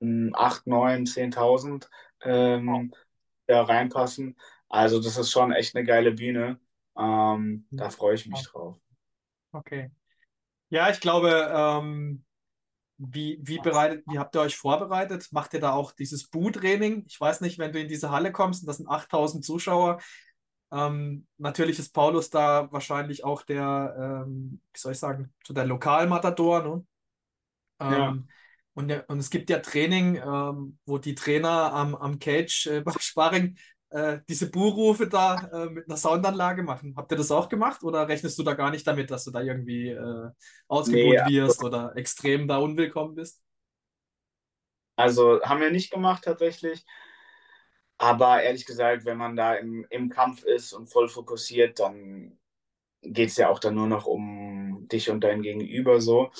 mm, 0.00 0.34
8, 0.34 0.66
9, 0.66 1.06
10.000, 1.06 1.88
ähm, 2.22 2.92
die 2.92 3.52
da 3.52 3.62
reinpassen. 3.62 4.36
Also 4.68 5.00
das 5.00 5.16
ist 5.16 5.30
schon 5.30 5.52
echt 5.52 5.76
eine 5.76 5.84
geile 5.84 6.12
Bühne. 6.12 6.58
Ähm, 6.96 7.66
da 7.70 7.90
freue 7.90 8.14
ich 8.14 8.26
mich 8.26 8.42
drauf. 8.44 8.76
Okay. 9.52 9.90
Ja, 10.68 10.90
ich 10.90 11.00
glaube, 11.00 11.52
ähm, 11.54 12.24
wie, 12.96 13.38
wie 13.42 13.58
bereitet, 13.58 14.04
wie 14.06 14.18
habt 14.18 14.34
ihr 14.36 14.40
euch 14.40 14.56
vorbereitet? 14.56 15.28
Macht 15.32 15.54
ihr 15.54 15.60
da 15.60 15.72
auch 15.72 15.92
dieses 15.92 16.28
Bu-Training? 16.28 17.04
Ich 17.06 17.20
weiß 17.20 17.40
nicht, 17.40 17.58
wenn 17.58 17.72
du 17.72 17.80
in 17.80 17.88
diese 17.88 18.10
Halle 18.10 18.32
kommst 18.32 18.62
und 18.62 18.68
das 18.68 18.78
sind 18.78 18.88
8000 18.88 19.44
Zuschauer, 19.44 20.00
ähm, 20.74 21.26
natürlich 21.38 21.78
ist 21.78 21.94
Paulus 21.94 22.30
da 22.30 22.70
wahrscheinlich 22.72 23.24
auch 23.24 23.42
der, 23.42 24.24
ähm, 24.26 24.60
wie 24.72 24.78
soll 24.80 24.92
ich 24.92 24.98
sagen, 24.98 25.32
so 25.46 25.54
der 25.54 25.66
Lokalmatador, 25.66 26.62
ne? 26.62 26.86
Ja. 27.88 28.10
Ähm, 28.10 28.28
und, 28.74 28.90
und 29.08 29.18
es 29.18 29.30
gibt 29.30 29.50
ja 29.50 29.60
Training, 29.60 30.16
ähm, 30.16 30.78
wo 30.86 30.98
die 30.98 31.14
Trainer 31.14 31.72
am, 31.72 31.94
am 31.94 32.18
Cage 32.18 32.66
äh, 32.68 32.80
beim 32.84 32.96
Sparring 33.00 33.56
äh, 33.90 34.18
diese 34.28 34.50
Buhrufe 34.50 35.08
da 35.08 35.36
äh, 35.52 35.70
mit 35.70 35.86
einer 35.88 35.96
Soundanlage 35.96 36.62
machen. 36.64 36.94
Habt 36.96 37.12
ihr 37.12 37.18
das 37.18 37.30
auch 37.30 37.48
gemacht 37.48 37.84
oder 37.84 38.08
rechnest 38.08 38.38
du 38.38 38.42
da 38.42 38.54
gar 38.54 38.70
nicht 38.72 38.86
damit, 38.86 39.10
dass 39.10 39.24
du 39.24 39.30
da 39.30 39.40
irgendwie 39.40 39.90
äh, 39.90 40.30
ausgebuht 40.68 41.24
Nee, 41.24 41.26
wirst 41.26 41.62
oder 41.62 41.96
extrem 41.96 42.48
da 42.48 42.58
unwillkommen 42.58 43.14
bist? 43.14 43.42
Also 44.96 45.40
haben 45.42 45.60
wir 45.60 45.70
nicht 45.70 45.90
gemacht 45.92 46.24
tatsächlich. 46.24 46.84
Aber 48.04 48.42
ehrlich 48.42 48.66
gesagt, 48.66 49.06
wenn 49.06 49.16
man 49.16 49.34
da 49.36 49.54
im, 49.54 49.86
im 49.90 50.10
Kampf 50.10 50.44
ist 50.44 50.72
und 50.74 50.88
voll 50.88 51.08
fokussiert, 51.08 51.78
dann 51.80 52.38
geht 53.02 53.30
es 53.30 53.36
ja 53.38 53.48
auch 53.50 53.58
dann 53.60 53.74
nur 53.76 53.86
noch 53.88 54.06
um 54.06 54.86
dich 54.88 55.10
und 55.10 55.22
dein 55.22 55.42
Gegenüber 55.42 56.00
so. 56.00 56.30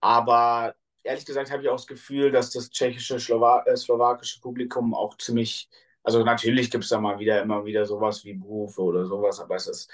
Aber 0.00 0.74
ehrlich 1.04 1.26
gesagt 1.26 1.50
habe 1.52 1.62
ich 1.62 1.68
auch 1.68 1.76
das 1.76 1.86
Gefühl, 1.86 2.32
dass 2.32 2.50
das 2.50 2.70
tschechische, 2.70 3.20
Slowa 3.20 3.64
äh, 3.66 3.76
slowakische 3.76 4.40
Publikum 4.40 4.94
auch 4.94 5.16
ziemlich, 5.18 5.68
also 6.02 6.24
natürlich 6.24 6.70
gibt 6.70 6.84
es 6.84 6.90
da 6.90 7.00
mal 7.00 7.18
wieder 7.20 7.42
immer 7.42 7.64
wieder 7.64 7.86
sowas 7.86 8.24
wie 8.24 8.34
Berufe 8.34 8.82
oder 8.82 9.06
sowas, 9.06 9.40
aber 9.40 9.56
es 9.56 9.66
ist 9.68 9.90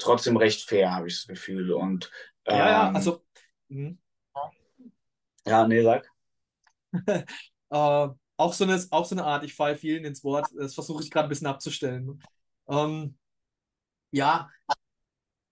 trotzdem 0.00 0.36
recht 0.36 0.68
fair, 0.68 0.92
habe 0.94 1.08
ich 1.08 1.16
das 1.16 1.26
Gefühl. 1.26 1.72
Und 1.72 2.10
Ja, 2.46 2.56
ja, 2.56 2.88
ähm, 2.88 2.96
also 2.96 3.24
mh. 3.68 3.96
ja, 5.46 5.66
nee, 5.66 5.82
sag. 5.82 6.10
äh, 7.70 8.08
auch 8.36 8.52
so 8.52 8.64
eine, 8.64 8.82
auch 8.90 9.04
so 9.04 9.14
eine 9.14 9.24
Art, 9.24 9.44
ich 9.44 9.54
falle 9.54 9.76
vielen 9.76 10.04
ins 10.04 10.24
Wort, 10.24 10.48
das 10.56 10.74
versuche 10.74 11.02
ich 11.02 11.10
gerade 11.10 11.26
ein 11.26 11.30
bisschen 11.30 11.46
abzustellen. 11.46 12.22
Ähm, 12.68 13.16
ja, 14.10 14.48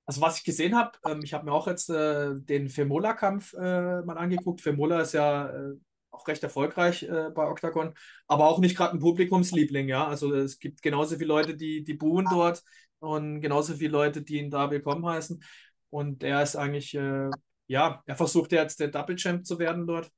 also 0.07 0.21
was 0.21 0.39
ich 0.39 0.45
gesehen 0.45 0.77
habe, 0.77 0.99
ähm, 1.07 1.21
ich 1.23 1.33
habe 1.33 1.45
mir 1.45 1.53
auch 1.53 1.67
jetzt 1.67 1.89
äh, 1.91 2.35
den 2.35 2.69
Femola-Kampf 2.69 3.55
äh, 3.55 4.03
mal 4.03 4.19
angeguckt. 4.19 4.61
Femola 4.61 5.01
ist 5.01 5.15
ja 5.15 5.49
äh, 5.49 5.75
auch 6.11 6.27
recht 6.29 6.43
erfolgreich 6.43 7.05
äh, 7.05 7.31
bei 7.35 7.49
Octagon, 7.49 7.95
aber 8.27 8.49
auch 8.49 8.59
nicht 8.59 8.77
gerade 8.77 8.97
ein 8.97 9.01
Publikumsliebling, 9.01 9.89
ja. 9.89 10.07
Also 10.07 10.35
es 10.35 10.59
gibt 10.59 10.83
genauso 10.83 11.17
viele 11.17 11.29
Leute, 11.29 11.57
die, 11.57 11.85
die 11.85 11.95
buhen 11.95 12.27
dort 12.31 12.63
und 12.99 13.41
genauso 13.41 13.75
viele 13.75 13.93
Leute, 13.93 14.23
die 14.23 14.39
ihn 14.39 14.51
da 14.51 14.71
willkommen 14.71 15.07
heißen. 15.07 15.43
Und 15.91 16.23
er 16.25 16.43
ist 16.43 16.57
eigentlich, 16.57 16.95
äh, 16.95 17.31
ja, 17.67 18.03
er 18.07 18.17
versucht 18.17 18.53
jetzt 18.53 18.81
der 18.81 18.89
Double 18.89 19.17
Champ 19.17 19.47
zu 19.47 19.59
werden 19.59 19.87
dort. 19.87 20.11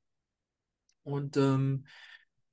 Und 1.03 1.37
ähm, 1.37 1.85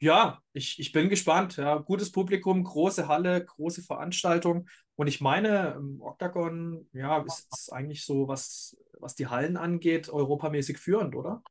ja, 0.03 0.43
ich, 0.53 0.79
ich 0.81 0.93
bin 0.93 1.09
gespannt. 1.09 1.57
Ja, 1.59 1.77
gutes 1.79 2.13
Publikum, 2.13 2.65
große 2.65 3.09
Halle, 3.09 3.45
große 3.45 3.83
Veranstaltung. 3.83 4.69
Und 4.97 5.09
ich 5.09 5.21
meine, 5.23 5.81
Octagon, 6.01 6.89
ja, 6.93 7.23
ist, 7.23 7.51
ist 7.53 7.73
eigentlich 7.73 8.05
so, 8.07 8.29
was, 8.29 8.77
was 9.01 9.15
die 9.17 9.29
Hallen 9.29 9.57
angeht, 9.59 10.11
europamäßig 10.11 10.79
führend, 10.79 11.17
oder? 11.17 11.43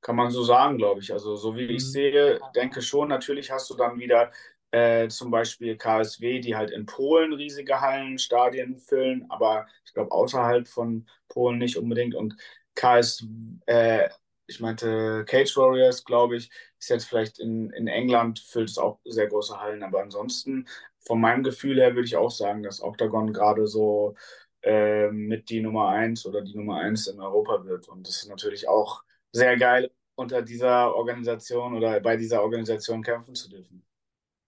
Kann 0.00 0.16
man 0.16 0.30
so 0.30 0.44
sagen, 0.44 0.78
glaube 0.78 1.00
ich. 1.00 1.12
Also, 1.12 1.36
so 1.36 1.56
wie 1.56 1.66
ich 1.66 1.86
Mhm. 1.86 1.90
sehe, 1.90 2.40
denke 2.54 2.82
schon, 2.82 3.08
natürlich 3.08 3.50
hast 3.50 3.68
du 3.70 3.74
dann 3.74 3.98
wieder 3.98 4.30
äh, 4.70 5.08
zum 5.08 5.30
Beispiel 5.30 5.76
KSW, 5.76 6.40
die 6.40 6.54
halt 6.56 6.70
in 6.70 6.86
Polen 6.86 7.32
riesige 7.32 7.80
Hallen, 7.80 8.18
Stadien 8.18 8.78
füllen, 8.78 9.26
aber 9.30 9.66
ich 9.86 9.94
glaube 9.94 10.12
außerhalb 10.12 10.68
von 10.68 11.08
Polen 11.28 11.58
nicht 11.58 11.76
unbedingt. 11.76 12.14
Und 12.14 12.36
KS, 12.74 13.26
äh, 13.66 14.08
ich 14.48 14.60
meinte 14.60 15.24
Cage 15.26 15.56
Warriors, 15.56 16.04
glaube 16.04 16.36
ich, 16.36 16.50
ist 16.78 16.90
jetzt 16.90 17.04
vielleicht 17.06 17.38
in, 17.38 17.70
in 17.70 17.86
England, 17.86 18.40
füllt 18.40 18.70
es 18.70 18.78
auch 18.78 18.98
sehr 19.04 19.28
große 19.28 19.60
Hallen, 19.60 19.82
aber 19.82 20.02
ansonsten, 20.02 20.66
von 21.00 21.20
meinem 21.20 21.42
Gefühl 21.44 21.78
her, 21.80 21.94
würde 21.94 22.06
ich 22.06 22.16
auch 22.16 22.30
sagen, 22.30 22.62
dass 22.62 22.82
Octagon 22.82 23.32
gerade 23.32 23.66
so 23.66 24.16
äh, 24.62 25.10
mit 25.10 25.50
die 25.50 25.60
Nummer 25.60 25.88
eins 25.90 26.26
oder 26.26 26.42
die 26.42 26.56
Nummer 26.56 26.80
eins 26.80 27.06
in 27.06 27.20
Europa 27.20 27.64
wird. 27.64 27.88
Und 27.88 28.08
das 28.08 28.22
ist 28.22 28.28
natürlich 28.28 28.68
auch 28.68 29.02
sehr 29.32 29.56
geil 29.56 29.90
unter 30.16 30.42
dieser 30.42 30.94
Organisation 30.96 31.76
oder 31.76 32.00
bei 32.00 32.16
dieser 32.16 32.42
Organisation 32.42 33.02
kämpfen 33.02 33.34
zu 33.34 33.48
dürfen. 33.48 33.84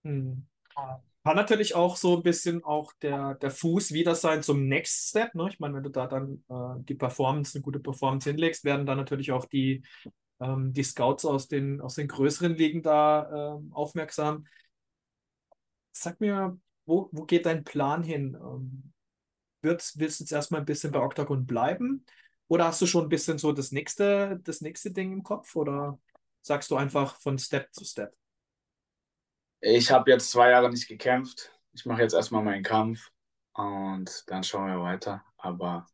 Mhm. 0.02 0.46
Kann 1.22 1.36
natürlich 1.36 1.74
auch 1.74 1.96
so 1.96 2.16
ein 2.16 2.22
bisschen 2.22 2.64
auch 2.64 2.92
der, 3.02 3.34
der 3.34 3.50
Fuß 3.50 3.92
wieder 3.92 4.14
sein 4.14 4.42
zum 4.42 4.68
Next 4.68 5.10
Step. 5.10 5.34
Ne? 5.34 5.48
Ich 5.50 5.60
meine, 5.60 5.74
wenn 5.74 5.82
du 5.82 5.90
da 5.90 6.06
dann 6.06 6.42
äh, 6.48 6.82
die 6.84 6.94
Performance, 6.94 7.56
eine 7.56 7.62
gute 7.62 7.78
Performance 7.78 8.30
hinlegst, 8.30 8.64
werden 8.64 8.86
dann 8.86 8.96
natürlich 8.96 9.30
auch 9.30 9.44
die, 9.44 9.82
ähm, 10.40 10.72
die 10.72 10.82
Scouts 10.82 11.26
aus 11.26 11.46
den, 11.46 11.80
aus 11.82 11.96
den 11.96 12.08
größeren 12.08 12.54
Ligen 12.54 12.82
da 12.82 13.56
ähm, 13.58 13.70
aufmerksam. 13.72 14.46
Sag 15.92 16.20
mir, 16.20 16.58
wo, 16.86 17.10
wo 17.12 17.24
geht 17.24 17.44
dein 17.46 17.64
Plan 17.64 18.02
hin? 18.02 18.36
Ähm, 18.40 18.92
Willst, 19.62 19.98
willst 19.98 20.20
du 20.20 20.24
jetzt 20.24 20.32
erstmal 20.32 20.60
ein 20.60 20.66
bisschen 20.66 20.92
bei 20.92 21.00
Octagon 21.00 21.44
bleiben? 21.46 22.04
Oder 22.48 22.66
hast 22.66 22.80
du 22.80 22.86
schon 22.86 23.04
ein 23.04 23.08
bisschen 23.08 23.38
so 23.38 23.52
das 23.52 23.72
nächste, 23.72 24.40
das 24.42 24.60
nächste 24.60 24.90
Ding 24.90 25.12
im 25.12 25.22
Kopf? 25.22 25.54
Oder 25.54 25.98
sagst 26.42 26.70
du 26.70 26.76
einfach 26.76 27.20
von 27.20 27.38
Step 27.38 27.68
zu 27.72 27.84
Step? 27.84 28.14
Ich 29.60 29.90
habe 29.90 30.10
jetzt 30.10 30.30
zwei 30.30 30.50
Jahre 30.50 30.70
nicht 30.70 30.88
gekämpft. 30.88 31.50
Ich 31.72 31.84
mache 31.86 32.02
jetzt 32.02 32.14
erstmal 32.14 32.42
meinen 32.42 32.62
Kampf 32.62 33.10
und 33.52 34.24
dann 34.26 34.42
schauen 34.42 34.66
wir 34.66 34.82
weiter. 34.82 35.24
Aber 35.36 35.86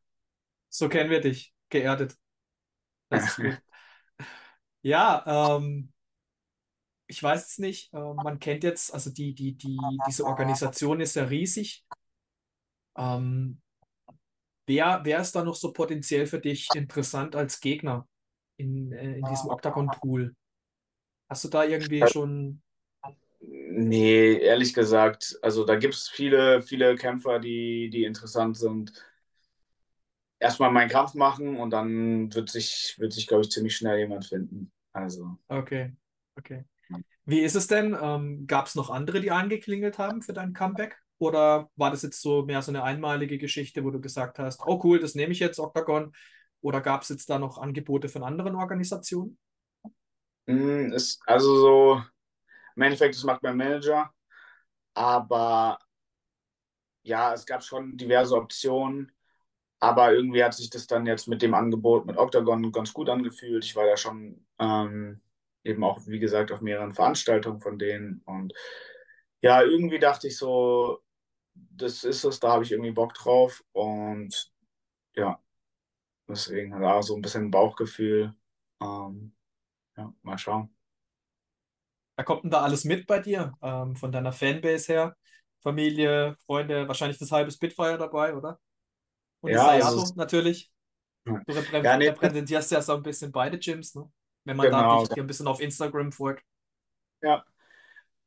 So 0.68 0.88
kennen 0.88 1.11
wir 1.11 1.20
dich, 1.20 1.54
geerdet. 1.68 2.16
Ja, 4.82 5.56
ähm, 5.56 5.92
ich 7.08 7.23
weiß 7.23 7.50
es 7.50 7.58
nicht. 7.58 7.92
Äh, 7.92 8.14
man 8.14 8.38
kennt 8.38 8.64
jetzt, 8.64 8.92
also 8.92 9.11
die, 9.11 9.35
die, 9.35 9.56
die, 9.56 9.78
diese 10.06 10.25
Organisation 10.25 11.00
ist 11.00 11.16
ja 11.16 11.25
riesig. 11.25 11.85
Ähm, 12.96 13.61
wer, 14.66 15.00
wer 15.04 15.20
ist 15.20 15.35
da 15.35 15.44
noch 15.44 15.54
so 15.56 15.73
potenziell 15.73 16.26
für 16.26 16.40
dich 16.40 16.68
interessant 16.75 17.37
als 17.37 17.61
Gegner 17.61 18.08
in, 18.56 18.92
äh, 18.92 19.18
in 19.18 19.25
diesem 19.25 19.50
Octagon-Pool? 19.50 20.35
Hast 21.28 21.44
du 21.44 21.49
da 21.49 21.64
irgendwie 21.64 22.06
schon. 22.06 22.62
Nee, 23.76 24.38
ehrlich 24.38 24.75
gesagt, 24.75 25.38
also 25.42 25.64
da 25.64 25.76
gibt 25.76 25.95
es 25.95 26.09
viele, 26.09 26.62
viele 26.62 26.97
Kämpfer, 26.97 27.38
die, 27.38 27.90
die 27.90 28.04
interessant 28.04 28.56
sind. 28.56 28.92
Erstmal 30.38 30.71
meinen 30.71 30.90
Kampf 30.90 31.14
machen 31.14 31.56
und 31.56 31.71
dann 31.71 32.33
wird 32.35 32.50
sich, 32.50 32.97
wird 32.99 33.12
sich, 33.12 33.26
glaube 33.26 33.45
ich, 33.45 33.50
ziemlich 33.50 33.76
schnell 33.76 33.99
jemand 33.99 34.26
finden. 34.26 34.71
Also. 34.92 35.38
Okay, 35.49 35.92
okay. 36.37 36.64
Wie 37.25 37.40
ist 37.40 37.56
es 37.56 37.66
denn? 37.66 37.97
Ähm, 38.00 38.47
gab 38.47 38.66
es 38.66 38.75
noch 38.75 38.90
andere, 38.90 39.21
die 39.21 39.30
angeklingelt 39.30 39.99
haben 39.99 40.23
für 40.23 40.33
dein 40.33 40.52
Comeback? 40.52 40.97
Oder 41.18 41.71
war 41.76 41.90
das 41.90 42.02
jetzt 42.02 42.21
so 42.21 42.45
mehr 42.45 42.62
so 42.62 42.71
eine 42.71 42.83
einmalige 42.85 43.38
Geschichte, 43.38 43.85
wo 43.85 43.90
du 43.90 44.00
gesagt 44.00 44.38
hast, 44.38 44.61
oh 44.66 44.80
cool, 44.85 45.00
das 45.00 45.14
nehme 45.14 45.33
ich 45.33 45.40
jetzt, 45.40 45.59
Octagon? 45.59 46.12
Oder 46.61 46.80
gab 46.80 47.02
es 47.02 47.09
jetzt 47.09 47.30
da 47.30 47.38
noch 47.38 47.59
Angebote 47.59 48.09
von 48.09 48.23
anderen 48.23 48.54
Organisationen? 48.54 49.38
Mm, 50.47 50.92
Ist 50.92 51.21
also 51.26 51.56
so, 51.56 52.02
im 52.76 52.83
Endeffekt, 52.83 53.16
das 53.16 53.25
macht 53.25 53.42
mein 53.42 53.56
Manager, 53.56 54.12
aber 54.95 55.78
ja, 57.02 57.33
es 57.35 57.47
gab 57.47 57.62
schon 57.62 57.97
diverse 57.97 58.35
Optionen, 58.37 59.12
aber 59.80 60.12
irgendwie 60.14 60.45
hat 60.45 60.54
sich 60.54 60.71
das 60.71 60.87
dann 60.87 61.06
jetzt 61.06 61.28
mit 61.28 61.42
dem 61.42 61.54
Angebot 61.54 62.06
mit 62.06 62.16
Octagon 62.18 62.73
ganz 62.73 62.92
gut 62.92 63.09
angefühlt. 63.11 63.64
Ich 63.64 63.76
war 63.76 63.87
ja 63.87 63.97
schon 63.97 64.47
ähm, 64.59 65.21
eben 65.64 65.85
auch, 65.85 66.00
wie 66.06 66.18
gesagt, 66.21 66.52
auf 66.52 66.61
mehreren 66.62 66.92
Veranstaltungen 66.95 67.61
von 67.61 67.78
denen 67.78 68.23
und 68.26 68.54
ja, 69.42 69.62
irgendwie 69.62 69.99
dachte 69.99 70.28
ich 70.28 70.38
so, 70.38 71.00
das 71.54 72.04
ist 72.04 72.25
es, 72.25 72.40
da 72.40 72.52
habe 72.52 72.64
ich 72.64 72.73
irgendwie 72.73 72.92
Bock 72.92 73.14
drauf 73.14 73.64
und 73.73 74.52
ja, 75.16 75.42
deswegen 76.28 76.73
da 76.80 77.02
so 77.02 77.16
ein 77.16 77.23
bisschen 77.23 77.50
Bauchgefühl. 77.52 78.35
Ähm, 78.83 79.35
ja, 79.99 80.14
mal 80.23 80.38
schauen. 80.38 80.75
Da 82.16 82.23
kommt 82.25 82.44
denn 82.44 82.50
da 82.50 82.62
alles 82.62 82.85
mit 82.85 83.06
bei 83.06 83.18
dir, 83.20 83.52
ähm, 83.62 83.96
von 83.96 84.11
deiner 84.12 84.32
Fanbase 84.32 84.92
her? 84.92 85.16
Familie, 85.61 86.37
Freunde, 86.46 86.87
wahrscheinlich 86.88 87.18
das 87.18 87.32
halbe 87.32 87.50
Spitfire 87.50 87.99
dabei, 87.99 88.35
oder? 88.35 88.58
Und 89.40 89.52
das 89.52 89.62
Ja, 89.62 89.68
also 89.68 89.88
Sayato 89.88 90.02
es- 90.02 90.16
natürlich. 90.16 90.70
Du 91.25 91.32
reprä 91.35 91.82
ja, 91.82 91.96
nee, 91.96 92.08
repräsentierst 92.08 92.70
ja 92.70 92.80
so 92.82 92.94
ein 92.94 93.02
bisschen 93.02 93.32
beide 93.32 93.58
Gyms, 93.58 93.94
ne? 93.94 94.11
Wenn 94.44 94.56
man 94.56 94.70
da 94.70 94.80
genau. 94.80 95.00
dich, 95.00 95.08
dir 95.11 95.23
ein 95.23 95.26
bisschen 95.26 95.49
auf 95.49 95.61
Instagram 95.61 96.12
folgt. 96.12 96.44
Ja. 97.20 97.44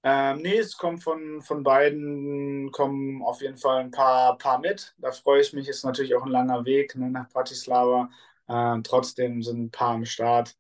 Ähm, 0.04 0.42
nee, 0.42 0.58
es 0.58 0.78
kommt 0.78 1.04
von, 1.04 1.42
von 1.42 1.64
beiden, 1.64 2.72
kommen 2.72 3.22
auf 3.24 3.42
jeden 3.42 3.58
Fall 3.58 3.80
ein 3.82 3.92
paar, 3.92 4.38
paar 4.38 4.60
mit. 4.60 4.96
Da 4.98 5.12
freue 5.12 5.42
ich 5.42 5.54
mich. 5.54 5.68
Ist 5.68 5.84
natürlich 5.84 6.16
auch 6.16 6.24
ein 6.26 6.32
langer 6.32 6.66
Weg 6.66 6.96
ne, 6.96 7.10
nach 7.10 7.30
Bratislava. 7.30 8.10
Ähm, 8.48 8.84
trotzdem 8.84 9.42
sind 9.44 9.60
ein 9.60 9.72
paar 9.72 9.96
am 9.96 10.06
Start. 10.06 10.58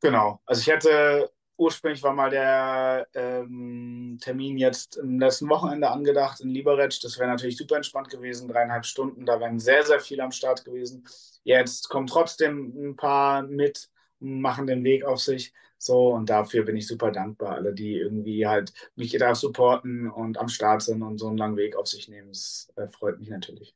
Genau. 0.00 0.40
Also 0.46 0.60
ich 0.60 0.66
hätte, 0.68 1.32
ursprünglich 1.56 2.02
war 2.02 2.12
mal 2.12 2.30
der 2.30 3.06
ähm, 3.14 4.18
Termin 4.20 4.58
jetzt 4.58 4.96
im 4.96 5.18
letzten 5.18 5.48
Wochenende 5.48 5.90
angedacht 5.90 6.40
in 6.40 6.50
Liberec. 6.50 6.98
Das 7.00 7.18
wäre 7.18 7.28
natürlich 7.28 7.56
super 7.56 7.76
entspannt 7.76 8.08
gewesen, 8.10 8.48
dreieinhalb 8.48 8.84
Stunden. 8.84 9.26
Da 9.26 9.40
wären 9.40 9.58
sehr, 9.58 9.84
sehr 9.84 10.00
viele 10.00 10.24
am 10.24 10.32
Start 10.32 10.64
gewesen. 10.64 11.06
Jetzt 11.44 11.88
kommen 11.88 12.06
trotzdem 12.06 12.90
ein 12.90 12.96
paar 12.96 13.42
mit 13.42 13.90
und 14.20 14.40
machen 14.40 14.66
den 14.66 14.84
Weg 14.84 15.04
auf 15.04 15.20
sich. 15.20 15.52
So, 15.78 16.08
und 16.14 16.30
dafür 16.30 16.64
bin 16.64 16.76
ich 16.76 16.86
super 16.86 17.10
dankbar. 17.12 17.56
Alle, 17.56 17.74
die 17.74 17.96
irgendwie 17.96 18.46
halt 18.46 18.72
mich 18.96 19.12
da 19.12 19.34
supporten 19.34 20.10
und 20.10 20.38
am 20.38 20.48
Start 20.48 20.82
sind 20.82 21.02
und 21.02 21.18
so 21.18 21.28
einen 21.28 21.36
langen 21.36 21.56
Weg 21.56 21.76
auf 21.76 21.86
sich 21.86 22.08
nehmen. 22.08 22.28
Das 22.28 22.72
äh, 22.76 22.88
freut 22.88 23.18
mich 23.18 23.28
natürlich. 23.28 23.74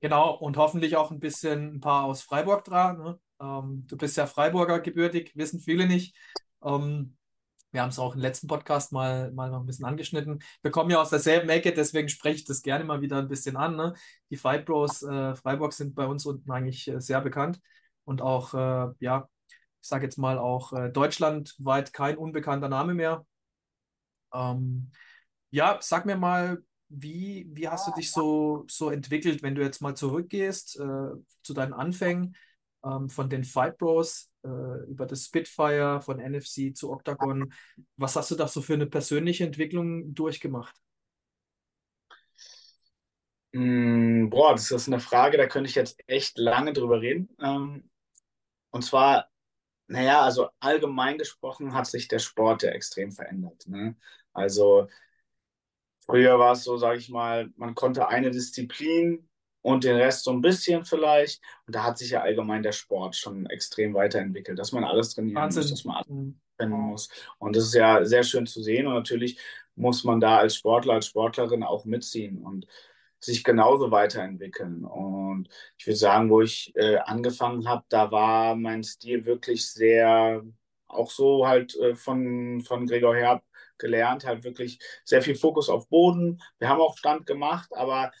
Genau, 0.00 0.34
und 0.34 0.56
hoffentlich 0.56 0.96
auch 0.96 1.10
ein 1.12 1.20
bisschen 1.20 1.76
ein 1.76 1.80
paar 1.80 2.04
aus 2.04 2.22
Freiburg 2.22 2.64
dran. 2.64 2.98
Ne? 2.98 3.20
Ähm, 3.42 3.84
du 3.88 3.96
bist 3.96 4.16
ja 4.16 4.26
Freiburger 4.26 4.80
gebürtig, 4.80 5.32
wissen 5.34 5.60
viele 5.60 5.86
nicht. 5.86 6.16
Ähm, 6.64 7.16
wir 7.72 7.82
haben 7.82 7.88
es 7.88 7.98
auch 7.98 8.14
im 8.14 8.20
letzten 8.20 8.46
Podcast 8.46 8.92
mal, 8.92 9.32
mal 9.32 9.50
noch 9.50 9.60
ein 9.60 9.66
bisschen 9.66 9.86
angeschnitten. 9.86 10.42
Wir 10.60 10.70
kommen 10.70 10.90
ja 10.90 11.00
aus 11.00 11.10
derselben 11.10 11.48
Ecke, 11.48 11.72
deswegen 11.72 12.08
spreche 12.08 12.36
ich 12.36 12.44
das 12.44 12.62
gerne 12.62 12.84
mal 12.84 13.00
wieder 13.00 13.18
ein 13.18 13.28
bisschen 13.28 13.56
an. 13.56 13.76
Ne? 13.76 13.94
Die 14.30 14.36
Fight 14.36 14.66
Bros 14.66 15.02
äh, 15.02 15.34
Freiburg 15.34 15.72
sind 15.72 15.94
bei 15.94 16.06
uns 16.06 16.26
unten 16.26 16.50
eigentlich 16.50 16.86
äh, 16.88 17.00
sehr 17.00 17.20
bekannt 17.20 17.60
und 18.04 18.22
auch, 18.22 18.54
äh, 18.54 18.92
ja, 19.00 19.28
ich 19.48 19.88
sage 19.88 20.04
jetzt 20.04 20.18
mal 20.18 20.38
auch 20.38 20.72
äh, 20.74 20.90
deutschlandweit 20.90 21.92
kein 21.92 22.16
unbekannter 22.18 22.68
Name 22.68 22.94
mehr. 22.94 23.26
Ähm, 24.32 24.92
ja, 25.50 25.78
sag 25.80 26.06
mir 26.06 26.16
mal, 26.16 26.62
wie, 26.88 27.48
wie 27.52 27.68
hast 27.68 27.88
du 27.88 27.92
dich 27.92 28.12
so, 28.12 28.64
so 28.68 28.90
entwickelt, 28.90 29.42
wenn 29.42 29.54
du 29.54 29.62
jetzt 29.62 29.80
mal 29.80 29.96
zurückgehst 29.96 30.78
äh, 30.78 31.10
zu 31.42 31.54
deinen 31.54 31.72
Anfängen 31.72 32.36
ähm, 32.84 33.08
von 33.08 33.28
den 33.30 33.44
Fight 33.44 33.78
Bros 33.78 34.30
äh, 34.44 34.48
über 34.88 35.06
das 35.06 35.26
Spitfire, 35.26 36.00
von 36.02 36.18
NFC 36.18 36.74
zu 36.76 36.92
Octagon? 36.92 37.52
Was 37.96 38.16
hast 38.16 38.30
du 38.30 38.34
da 38.36 38.48
so 38.48 38.62
für 38.62 38.74
eine 38.74 38.86
persönliche 38.86 39.44
Entwicklung 39.44 40.14
durchgemacht? 40.14 40.74
Mm, 43.52 44.30
boah, 44.30 44.52
das 44.52 44.70
ist 44.70 44.88
eine 44.88 45.00
Frage, 45.00 45.36
da 45.36 45.46
könnte 45.46 45.68
ich 45.68 45.74
jetzt 45.76 46.00
echt 46.06 46.38
lange 46.38 46.72
drüber 46.72 47.00
reden. 47.02 47.28
Ähm, 47.40 47.90
und 48.70 48.82
zwar, 48.82 49.30
naja, 49.88 50.22
also 50.22 50.50
allgemein 50.60 51.18
gesprochen 51.18 51.74
hat 51.74 51.86
sich 51.86 52.08
der 52.08 52.18
Sport 52.20 52.62
ja 52.64 52.70
extrem 52.70 53.12
verändert. 53.12 53.66
Ne? 53.68 53.96
Also 54.32 54.88
früher 56.00 56.38
war 56.38 56.52
es 56.52 56.64
so, 56.64 56.76
sage 56.76 56.98
ich 56.98 57.08
mal, 57.10 57.50
man 57.56 57.74
konnte 57.74 58.08
eine 58.08 58.30
Disziplin 58.30 59.28
und 59.62 59.84
den 59.84 59.96
Rest 59.96 60.24
so 60.24 60.32
ein 60.32 60.40
bisschen 60.42 60.84
vielleicht. 60.84 61.42
Und 61.66 61.74
da 61.76 61.84
hat 61.84 61.98
sich 61.98 62.10
ja 62.10 62.22
allgemein 62.22 62.62
der 62.62 62.72
Sport 62.72 63.16
schon 63.16 63.46
extrem 63.46 63.94
weiterentwickelt, 63.94 64.58
dass 64.58 64.72
man 64.72 64.84
alles 64.84 65.14
trainieren 65.14 65.36
Wahnsinn. 65.42 65.62
muss, 65.62 65.70
dass 65.70 65.84
man 65.84 65.96
alles 65.96 66.08
Mhm. 66.08 66.40
können 66.58 66.72
muss. 66.80 67.08
Und 67.38 67.56
das 67.56 67.64
ist 67.66 67.74
ja 67.74 68.04
sehr 68.04 68.22
schön 68.24 68.46
zu 68.46 68.62
sehen. 68.62 68.86
Und 68.86 68.94
natürlich 68.94 69.38
muss 69.74 70.04
man 70.04 70.20
da 70.20 70.38
als 70.38 70.56
Sportler, 70.56 70.94
als 70.94 71.06
Sportlerin 71.06 71.62
auch 71.62 71.84
mitziehen 71.84 72.38
und 72.44 72.66
sich 73.20 73.44
genauso 73.44 73.90
weiterentwickeln. 73.90 74.84
Und 74.84 75.48
ich 75.78 75.86
würde 75.86 75.96
sagen, 75.96 76.30
wo 76.30 76.42
ich 76.42 76.72
äh, 76.76 76.96
angefangen 76.98 77.68
habe, 77.68 77.84
da 77.88 78.10
war 78.10 78.56
mein 78.56 78.82
Stil 78.82 79.24
wirklich 79.26 79.66
sehr, 79.70 80.42
auch 80.88 81.10
so 81.10 81.46
halt 81.46 81.74
äh, 81.76 81.94
von, 81.94 82.60
von 82.62 82.86
Gregor 82.86 83.14
Herb 83.16 83.44
gelernt, 83.78 84.24
halt 84.26 84.44
wirklich 84.44 84.78
sehr 85.04 85.22
viel 85.22 85.34
Fokus 85.36 85.68
auf 85.68 85.88
Boden. 85.88 86.40
Wir 86.58 86.68
haben 86.68 86.80
auch 86.80 86.96
Stand 86.98 87.26
gemacht, 87.26 87.70
aber 87.74 88.12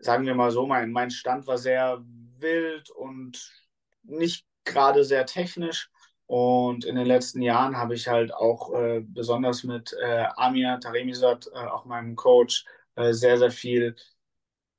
sagen 0.00 0.26
wir 0.26 0.34
mal 0.34 0.50
so, 0.50 0.66
mein, 0.66 0.92
mein 0.92 1.10
Stand 1.10 1.46
war 1.46 1.58
sehr 1.58 2.02
wild 2.38 2.90
und 2.90 3.52
nicht 4.02 4.46
gerade 4.64 5.04
sehr 5.04 5.26
technisch. 5.26 5.90
Und 6.26 6.84
in 6.84 6.96
den 6.96 7.06
letzten 7.06 7.40
Jahren 7.42 7.76
habe 7.76 7.94
ich 7.94 8.06
halt 8.08 8.34
auch 8.34 8.74
äh, 8.74 9.00
besonders 9.00 9.64
mit 9.64 9.94
äh, 10.02 10.26
Amir 10.36 10.78
Taremisat, 10.80 11.48
äh, 11.54 11.58
auch 11.58 11.86
meinem 11.86 12.16
Coach, 12.16 12.66
äh, 12.96 13.12
sehr, 13.14 13.38
sehr 13.38 13.50
viel, 13.50 13.96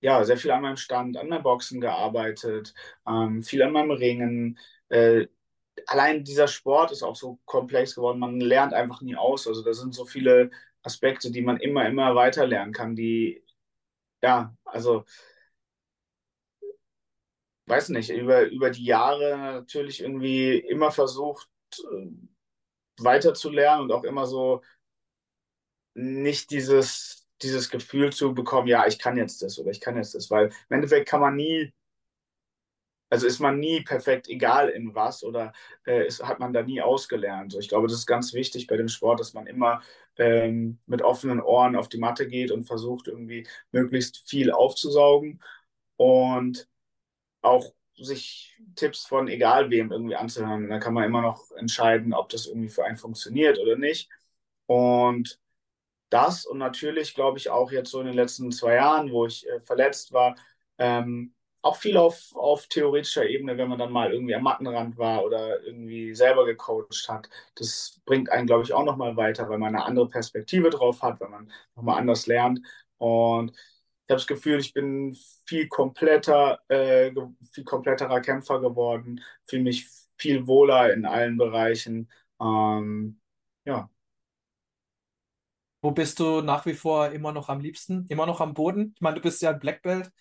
ja, 0.01 0.23
sehr 0.23 0.37
viel 0.37 0.51
an 0.51 0.61
meinem 0.61 0.77
Stand, 0.77 1.17
an 1.17 1.27
meinem 1.29 1.43
Boxen 1.43 1.81
gearbeitet, 1.81 2.73
ähm, 3.07 3.43
viel 3.43 3.63
an 3.63 3.71
meinem 3.73 3.91
Ringen. 3.91 4.59
Äh, 4.89 5.27
allein 5.87 6.23
dieser 6.23 6.47
Sport 6.47 6.91
ist 6.91 7.03
auch 7.03 7.15
so 7.15 7.39
komplex 7.45 7.95
geworden, 7.95 8.19
man 8.19 8.39
lernt 8.39 8.73
einfach 8.73 9.01
nie 9.01 9.15
aus. 9.15 9.47
Also 9.47 9.63
da 9.63 9.73
sind 9.73 9.95
so 9.95 10.05
viele 10.05 10.51
Aspekte, 10.83 11.31
die 11.31 11.41
man 11.41 11.57
immer, 11.57 11.87
immer 11.87 12.15
weiter 12.15 12.47
lernen 12.47 12.73
kann, 12.73 12.95
die, 12.95 13.43
ja, 14.21 14.53
also 14.65 15.05
weiß 17.67 17.89
nicht, 17.89 18.09
über, 18.09 18.43
über 18.49 18.69
die 18.71 18.85
Jahre 18.85 19.37
natürlich 19.37 20.01
irgendwie 20.01 20.57
immer 20.57 20.91
versucht, 20.91 21.49
äh, 21.91 22.07
weiterzulernen 22.99 23.83
und 23.83 23.91
auch 23.91 24.03
immer 24.03 24.25
so 24.25 24.61
nicht 25.93 26.51
dieses, 26.51 27.27
dieses 27.41 27.69
Gefühl 27.69 28.11
zu 28.13 28.33
bekommen, 28.33 28.67
ja, 28.67 28.87
ich 28.87 28.99
kann 28.99 29.17
jetzt 29.17 29.41
das 29.41 29.59
oder 29.59 29.71
ich 29.71 29.81
kann 29.81 29.97
jetzt 29.97 30.15
das, 30.15 30.29
weil 30.31 30.47
im 30.47 30.75
Endeffekt 30.75 31.07
kann 31.09 31.21
man 31.21 31.35
nie, 31.35 31.73
also 33.09 33.25
ist 33.27 33.39
man 33.39 33.59
nie 33.59 33.81
perfekt, 33.81 34.27
egal 34.29 34.69
in 34.69 34.93
was 34.93 35.23
oder 35.23 35.51
äh, 35.85 36.05
ist, 36.07 36.23
hat 36.23 36.39
man 36.39 36.53
da 36.53 36.61
nie 36.63 36.81
ausgelernt. 36.81 37.51
So, 37.51 37.59
ich 37.59 37.67
glaube, 37.69 37.87
das 37.87 37.97
ist 37.97 38.05
ganz 38.05 38.33
wichtig 38.33 38.67
bei 38.67 38.77
dem 38.77 38.87
Sport, 38.87 39.19
dass 39.19 39.33
man 39.33 39.47
immer 39.47 39.81
ähm, 40.19 40.79
mit 40.85 41.01
offenen 41.01 41.41
Ohren 41.41 41.75
auf 41.75 41.89
die 41.89 41.97
Matte 41.97 42.27
geht 42.27 42.51
und 42.51 42.65
versucht 42.65 43.07
irgendwie 43.07 43.47
möglichst 43.71 44.29
viel 44.29 44.51
aufzusaugen 44.51 45.41
und 45.97 46.67
auch 47.41 47.73
sich 47.95 48.57
Tipps 48.75 49.05
von 49.05 49.27
egal 49.27 49.69
wem 49.69 49.91
irgendwie 49.91 50.15
anzuhören. 50.15 50.65
Und 50.65 50.69
dann 50.69 50.79
kann 50.79 50.93
man 50.93 51.03
immer 51.05 51.21
noch 51.21 51.51
entscheiden, 51.51 52.13
ob 52.13 52.29
das 52.29 52.47
irgendwie 52.47 52.69
für 52.69 52.85
einen 52.85 52.97
funktioniert 52.97 53.59
oder 53.59 53.77
nicht. 53.77 54.09
Und 54.67 55.39
das 56.09 56.45
und 56.45 56.57
natürlich, 56.59 57.13
glaube 57.15 57.37
ich, 57.37 57.49
auch 57.49 57.71
jetzt 57.71 57.91
so 57.91 57.99
in 58.01 58.07
den 58.07 58.15
letzten 58.15 58.51
zwei 58.51 58.75
Jahren, 58.75 59.11
wo 59.11 59.25
ich 59.25 59.47
äh, 59.49 59.61
verletzt 59.61 60.13
war, 60.13 60.35
ähm, 60.77 61.33
auch 61.61 61.75
viel 61.75 61.97
auf, 61.97 62.33
auf 62.35 62.67
theoretischer 62.67 63.27
Ebene, 63.27 63.57
wenn 63.57 63.69
man 63.69 63.79
dann 63.79 63.91
mal 63.91 64.13
irgendwie 64.13 64.35
am 64.35 64.43
Mattenrand 64.43 64.97
war 64.97 65.23
oder 65.25 65.61
irgendwie 65.63 66.15
selber 66.15 66.45
gecoacht 66.45 67.07
hat. 67.09 67.29
Das 67.55 67.99
bringt 68.05 68.31
einen, 68.31 68.47
glaube 68.47 68.63
ich, 68.63 68.73
auch 68.73 68.85
nochmal 68.85 69.17
weiter, 69.17 69.49
weil 69.49 69.57
man 69.57 69.75
eine 69.75 69.83
andere 69.85 70.07
Perspektive 70.07 70.69
drauf 70.69 71.01
hat, 71.01 71.19
weil 71.19 71.29
man 71.29 71.51
nochmal 71.75 71.99
anders 71.99 72.27
lernt. 72.27 72.61
Und 72.97 73.51
ich 73.51 74.11
habe 74.11 74.19
das 74.19 74.27
Gefühl, 74.27 74.59
ich 74.59 74.73
bin 74.73 75.15
viel 75.45 75.67
kompletter, 75.67 76.59
äh, 76.69 77.11
viel 77.51 77.63
kompletterer 77.63 78.21
Kämpfer 78.21 78.59
geworden, 78.61 79.21
fühle 79.45 79.63
mich 79.63 79.87
viel 80.17 80.47
wohler 80.47 80.93
in 80.93 81.05
allen 81.05 81.37
Bereichen. 81.37 82.09
Ähm, 82.41 83.19
ja. 83.65 83.89
Wo 85.81 85.91
bist 85.91 86.19
du 86.19 86.41
nach 86.41 86.65
wie 86.65 86.73
vor 86.73 87.09
immer 87.11 87.31
noch 87.31 87.49
am 87.49 87.59
liebsten? 87.61 88.05
Immer 88.09 88.25
noch 88.25 88.41
am 88.41 88.53
Boden? 88.53 88.93
Ich 88.95 89.01
meine, 89.01 89.15
du 89.15 89.21
bist 89.21 89.41
ja 89.41 89.51
ein 89.51 89.59
Black 89.59 89.81
Belt. 89.81 90.11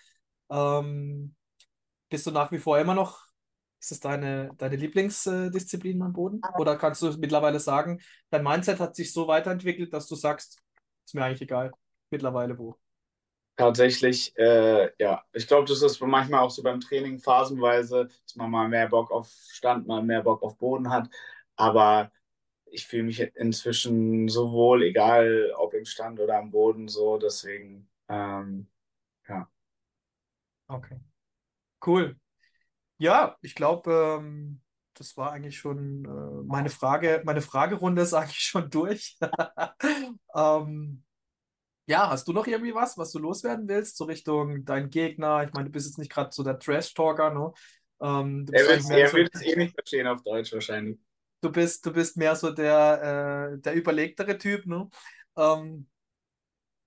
Ähm, 0.51 1.35
bist 2.09 2.27
du 2.27 2.31
nach 2.31 2.51
wie 2.53 2.59
vor 2.59 2.79
immer 2.79 2.95
noch, 2.95 3.27
ist 3.81 3.93
es 3.93 4.01
deine, 4.01 4.51
deine 4.59 4.77
Lieblingsdisziplin 4.77 6.03
am 6.03 6.13
Boden? 6.13 6.41
Oder 6.59 6.77
kannst 6.77 7.03
du 7.03 7.13
mittlerweile 7.19 7.61
sagen, 7.61 8.01
dein 8.31 8.43
Mindset 8.43 8.81
hat 8.81 8.97
sich 8.97 9.13
so 9.13 9.29
weiterentwickelt, 9.29 9.93
dass 9.93 10.09
du 10.09 10.15
sagst, 10.15 10.61
ist 11.05 11.15
mir 11.15 11.25
eigentlich 11.25 11.43
egal, 11.43 11.73
mittlerweile 12.11 12.59
wo? 12.59 12.77
Tatsächlich, 13.57 14.37
äh, 14.39 14.91
ja, 15.01 15.25
ich 15.33 15.49
glaube, 15.49 15.67
das 15.67 15.83
ist 15.83 16.01
manchmal 16.01 16.41
auch 16.43 16.51
so 16.51 16.63
beim 16.63 16.79
Training 16.81 17.19
phasenweise, 17.19 18.07
dass 18.25 18.37
man 18.37 18.51
mal 18.51 18.69
mehr 18.69 18.89
Bock 18.89 19.11
auf 19.11 19.29
Stand, 19.51 19.87
mal 19.89 20.03
mehr 20.03 20.23
Bock 20.23 20.43
auf 20.45 20.57
Boden 20.59 20.91
hat. 20.91 21.09
Aber 21.57 22.13
ich 22.67 22.87
fühle 22.87 23.05
mich 23.05 23.21
inzwischen 23.37 24.29
so 24.29 24.53
wohl, 24.53 24.85
egal 24.85 25.53
ob 25.57 25.75
im 25.75 25.85
Stand 25.87 26.21
oder 26.21 26.39
am 26.39 26.51
Boden, 26.53 26.89
so. 26.89 27.19
Deswegen, 27.19 27.89
ähm. 28.09 28.69
Okay. 30.69 30.97
Cool. 31.85 32.17
Ja, 32.99 33.37
ich 33.43 33.55
glaube, 33.55 34.19
ähm, 34.21 34.61
das 34.95 35.17
war 35.17 35.33
eigentlich 35.33 35.59
schon 35.59 36.05
äh, 36.05 36.45
meine 36.47 36.71
Frage. 36.71 37.23
Meine 37.25 37.43
Fragerunde 37.43 38.03
ist 38.03 38.15
eigentlich 38.15 38.39
schon 38.39 38.71
durch. 38.71 39.17
Ähm, 40.35 41.03
ja, 41.87 42.11
hast 42.11 42.29
du 42.29 42.33
noch 42.33 42.47
irgendwie 42.47 42.75
was, 42.75 42.99
was 42.99 43.11
du 43.13 43.19
loswerden 43.19 43.67
willst, 43.67 43.97
so 43.97 44.05
Richtung 44.05 44.65
dein 44.65 44.91
Gegner? 44.91 45.43
Ich 45.45 45.53
meine, 45.53 45.67
du 45.67 45.73
bist 45.73 45.87
jetzt 45.87 45.99
nicht 45.99 46.13
gerade 46.13 46.31
so 46.33 46.45
der 46.45 46.59
Trash-Talker, 46.59 47.31
ne? 47.31 47.53
Ähm, 48.01 48.47
du 48.47 48.53
Er 48.53 48.69
wird 49.13 49.35
es 49.35 49.43
eh 49.43 49.57
nicht 49.57 49.75
verstehen 49.75 50.07
auf 50.07 50.23
Deutsch 50.23 50.53
wahrscheinlich. 50.53 50.99
du 51.41 51.51
bist, 51.51 51.85
du 51.87 51.93
bist 51.93 52.17
mehr 52.17 52.37
so 52.37 52.51
der, 52.51 53.53
äh, 53.55 53.59
der 53.59 53.75
überlegtere 53.75 54.37
Typ, 54.39 54.67
ne? 54.67 54.89
Ähm, 55.37 55.89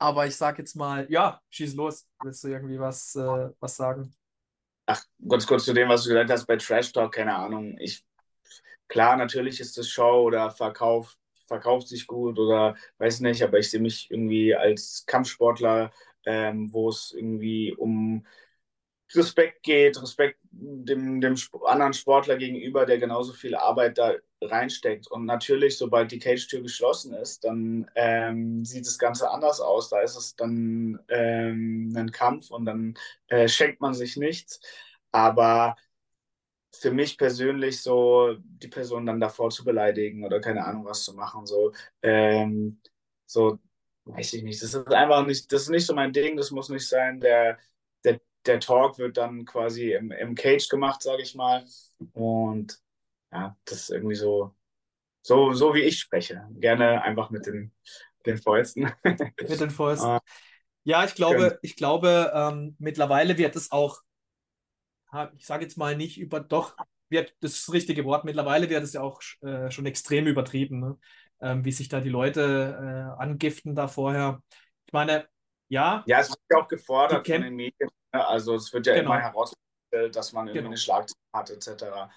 aber 0.02 0.26
ich 0.26 0.36
sag 0.36 0.58
jetzt 0.58 0.76
mal, 0.76 1.06
ja, 1.10 1.40
schieß 1.52 1.76
los. 1.76 2.08
Willst 2.24 2.44
du 2.44 2.48
irgendwie 2.48 2.80
was, 2.80 3.16
äh, 3.16 3.50
was 3.60 3.76
sagen? 3.76 4.12
Ach, 4.88 5.04
ganz 5.28 5.46
kurz 5.46 5.64
zu 5.66 5.74
dem, 5.74 5.90
was 5.90 6.04
du 6.04 6.10
gesagt 6.10 6.32
hast 6.32 6.48
bei 6.48 6.58
Trash 6.58 6.92
Talk, 6.92 7.14
keine 7.14 7.36
Ahnung. 7.36 7.78
Ich, 7.80 8.04
klar, 8.88 9.16
natürlich 9.16 9.60
ist 9.60 9.78
das 9.78 9.88
Show 9.90 10.24
oder 10.24 10.50
verkauft, 10.50 11.20
verkauft 11.46 11.88
sich 11.88 12.08
gut 12.08 12.40
oder 12.40 12.76
weiß 12.98 13.20
nicht, 13.20 13.44
aber 13.44 13.60
ich 13.60 13.70
sehe 13.70 13.80
mich 13.80 14.10
irgendwie 14.10 14.56
als 14.56 15.06
Kampfsportler, 15.06 15.92
ähm, 16.26 16.74
wo 16.74 16.90
es 16.90 17.14
irgendwie 17.16 17.76
um 17.76 18.26
Respekt 19.14 19.62
geht, 19.62 20.02
Respekt 20.02 20.40
dem, 20.50 21.22
dem 21.22 21.36
anderen 21.66 21.94
Sportler 21.94 22.38
gegenüber, 22.38 22.88
der 22.88 22.98
genauso 22.98 23.34
viel 23.34 23.54
Arbeit 23.54 24.00
da 24.00 24.16
reinsteckt. 24.42 25.08
Und 25.08 25.26
natürlich, 25.26 25.78
sobald 25.78 26.12
die 26.12 26.20
Cage-Tür 26.20 26.62
geschlossen 26.62 27.14
ist, 27.14 27.44
dann 27.44 27.90
ähm, 27.96 28.66
sieht 28.66 28.86
das 28.86 28.98
Ganze 28.98 29.30
anders 29.30 29.62
aus. 29.62 29.90
Da 29.90 30.02
ist 30.02 30.16
es 30.16 30.36
dann 30.36 31.00
ähm, 31.10 31.94
ein 31.96 32.12
Kampf 32.12 32.52
und 32.52 32.66
dann 32.66 32.96
äh, 33.28 33.48
schenkt 33.48 33.82
man 33.82 33.94
sich 33.94 34.18
nichts. 34.18 34.60
Aber 35.12 35.76
für 36.74 36.92
mich 36.92 37.18
persönlich 37.18 37.82
so 37.82 38.36
die 38.40 38.68
Person 38.68 39.06
dann 39.06 39.20
davor 39.20 39.50
zu 39.50 39.64
beleidigen 39.64 40.26
oder 40.26 40.40
keine 40.40 40.66
Ahnung 40.66 40.86
was 40.86 41.04
zu 41.04 41.14
machen, 41.14 41.46
so, 41.46 41.74
ähm, 42.02 42.82
so 43.26 43.60
weiß 44.06 44.34
ich 44.34 44.44
nicht. 44.44 44.62
Das 44.62 44.74
ist 44.74 44.88
einfach 44.88 45.26
nicht, 45.26 45.52
das 45.52 45.64
ist 45.64 45.70
nicht 45.70 45.86
so 45.86 45.94
mein 45.94 46.14
Ding, 46.14 46.38
das 46.38 46.52
muss 46.52 46.70
nicht 46.70 46.88
sein. 46.88 47.20
Der, 47.20 47.58
der, 48.04 48.22
der 48.46 48.60
Talk 48.60 48.98
wird 48.98 49.18
dann 49.18 49.46
quasi 49.46 49.94
im, 49.94 50.12
im 50.12 50.36
Cage 50.36 50.68
gemacht, 50.70 51.02
sage 51.04 51.22
ich 51.24 51.36
mal. 51.36 51.66
Und 52.14 52.80
ja, 53.32 53.56
das 53.66 53.82
ist 53.82 53.90
irgendwie 53.90 54.16
so, 54.16 54.56
so, 55.22 55.54
so 55.54 55.74
wie 55.74 55.82
ich 55.82 56.00
spreche. 56.00 56.48
Gerne 56.54 57.02
einfach 57.02 57.30
mit 57.30 57.46
den, 57.46 57.74
den 58.26 58.38
Fäusten. 58.38 58.92
Mit 59.04 59.60
den 59.60 59.72
Fäusten. 59.72 60.10
Ah, 60.10 60.22
Ja, 60.84 61.04
ich 61.06 61.16
glaube, 61.16 61.60
ich 61.62 61.76
glaube, 61.76 62.32
ähm, 62.34 62.76
mittlerweile 62.80 63.38
wird 63.38 63.56
es 63.56 63.72
auch, 63.72 64.02
ich 65.36 65.46
sage 65.46 65.64
jetzt 65.64 65.78
mal 65.78 65.96
nicht 65.96 66.20
über, 66.20 66.40
doch, 66.40 66.76
wird 67.10 67.36
das, 67.42 67.54
ist 67.54 67.68
das 67.68 67.74
richtige 67.74 68.06
Wort. 68.06 68.24
Mittlerweile 68.24 68.70
wird 68.70 68.84
es 68.84 68.94
ja 68.94 69.02
auch 69.02 69.22
äh, 69.42 69.70
schon 69.70 69.86
extrem 69.86 70.28
übertrieben, 70.28 70.80
ne? 70.80 70.98
ähm, 71.42 71.66
wie 71.66 71.72
sich 71.72 71.90
da 71.90 72.00
die 72.00 72.10
Leute 72.10 72.78
äh, 72.80 73.22
angiften 73.22 73.76
da 73.76 73.88
vorher. 73.88 74.42
Ich 74.86 74.94
meine, 74.94 75.28
ja. 75.68 76.04
Ja, 76.08 76.20
es 76.20 76.30
wird 76.30 76.40
ja 76.50 76.58
auch 76.58 76.68
gefordert 76.68 77.28
von 77.28 77.42
den 77.42 77.56
Medien. 77.56 77.90
Ne? 78.14 78.28
Also 78.28 78.56
es 78.56 78.72
wird 78.74 78.88
ja 78.88 78.96
genau. 78.96 79.12
immer 79.12 79.22
herausgestellt, 79.22 80.16
dass 80.16 80.34
man 80.34 80.48
irgendwie 80.48 80.60
genau. 80.60 80.70
eine 80.70 80.78
Schlagzeile 80.78 81.20
hat, 81.34 81.50
etc. 81.50 82.10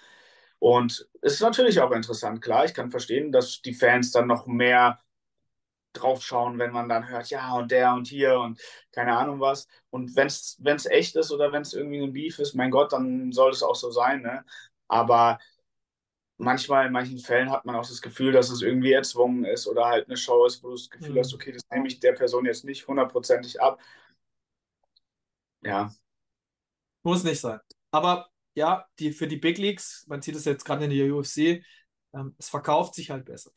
Und 0.64 1.06
es 1.20 1.34
ist 1.34 1.42
natürlich 1.42 1.78
auch 1.80 1.90
interessant, 1.90 2.40
klar, 2.40 2.64
ich 2.64 2.72
kann 2.72 2.90
verstehen, 2.90 3.32
dass 3.32 3.60
die 3.60 3.74
Fans 3.74 4.12
dann 4.12 4.26
noch 4.26 4.46
mehr 4.46 4.98
draufschauen, 5.92 6.58
wenn 6.58 6.72
man 6.72 6.88
dann 6.88 7.06
hört, 7.06 7.28
ja, 7.28 7.52
und 7.52 7.70
der 7.70 7.92
und 7.92 8.08
hier 8.08 8.40
und 8.40 8.58
keine 8.90 9.14
Ahnung 9.14 9.40
was. 9.40 9.68
Und 9.90 10.16
wenn 10.16 10.26
es 10.28 10.86
echt 10.86 11.16
ist 11.16 11.30
oder 11.32 11.52
wenn 11.52 11.60
es 11.60 11.74
irgendwie 11.74 12.02
ein 12.02 12.14
Beef 12.14 12.38
ist, 12.38 12.54
mein 12.54 12.70
Gott, 12.70 12.94
dann 12.94 13.30
soll 13.30 13.50
es 13.50 13.62
auch 13.62 13.74
so 13.74 13.90
sein. 13.90 14.22
Ne? 14.22 14.42
Aber 14.88 15.38
manchmal, 16.38 16.86
in 16.86 16.92
manchen 16.92 17.18
Fällen 17.18 17.50
hat 17.50 17.66
man 17.66 17.76
auch 17.76 17.86
das 17.86 18.00
Gefühl, 18.00 18.32
dass 18.32 18.48
es 18.48 18.62
irgendwie 18.62 18.92
erzwungen 18.92 19.44
ist 19.44 19.66
oder 19.66 19.84
halt 19.84 20.06
eine 20.06 20.16
Show 20.16 20.46
ist, 20.46 20.62
wo 20.62 20.68
du 20.68 20.76
das 20.76 20.88
Gefühl 20.88 21.12
mhm. 21.12 21.18
hast, 21.18 21.34
okay, 21.34 21.52
das 21.52 21.68
nehme 21.70 21.88
ich 21.88 22.00
der 22.00 22.12
Person 22.12 22.46
jetzt 22.46 22.64
nicht 22.64 22.88
hundertprozentig 22.88 23.60
ab. 23.60 23.78
Ja. 25.60 25.92
Muss 27.02 27.22
nicht 27.22 27.40
sein. 27.40 27.60
Aber 27.90 28.30
ja, 28.54 28.86
die, 28.98 29.12
für 29.12 29.26
die 29.26 29.36
Big 29.36 29.58
Leagues, 29.58 30.04
man 30.08 30.22
sieht 30.22 30.36
es 30.36 30.44
jetzt 30.44 30.64
gerade 30.64 30.84
in 30.84 30.90
der 30.90 31.14
UFC, 31.14 31.64
ähm, 32.14 32.34
es 32.38 32.48
verkauft 32.48 32.94
sich 32.94 33.10
halt 33.10 33.24
besser. 33.24 33.50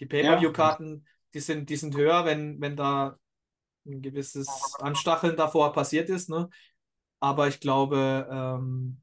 Die 0.00 0.06
Pay-Per-View-Karten, 0.06 1.04
ja. 1.04 1.10
die, 1.34 1.40
sind, 1.40 1.70
die 1.70 1.76
sind 1.76 1.96
höher, 1.96 2.24
wenn, 2.24 2.60
wenn 2.60 2.76
da 2.76 3.18
ein 3.86 4.02
gewisses 4.02 4.48
Anstacheln 4.78 5.36
davor 5.36 5.72
passiert 5.72 6.08
ist. 6.08 6.28
Ne? 6.28 6.48
Aber 7.20 7.48
ich 7.48 7.60
glaube, 7.60 8.26
ähm, 8.30 9.00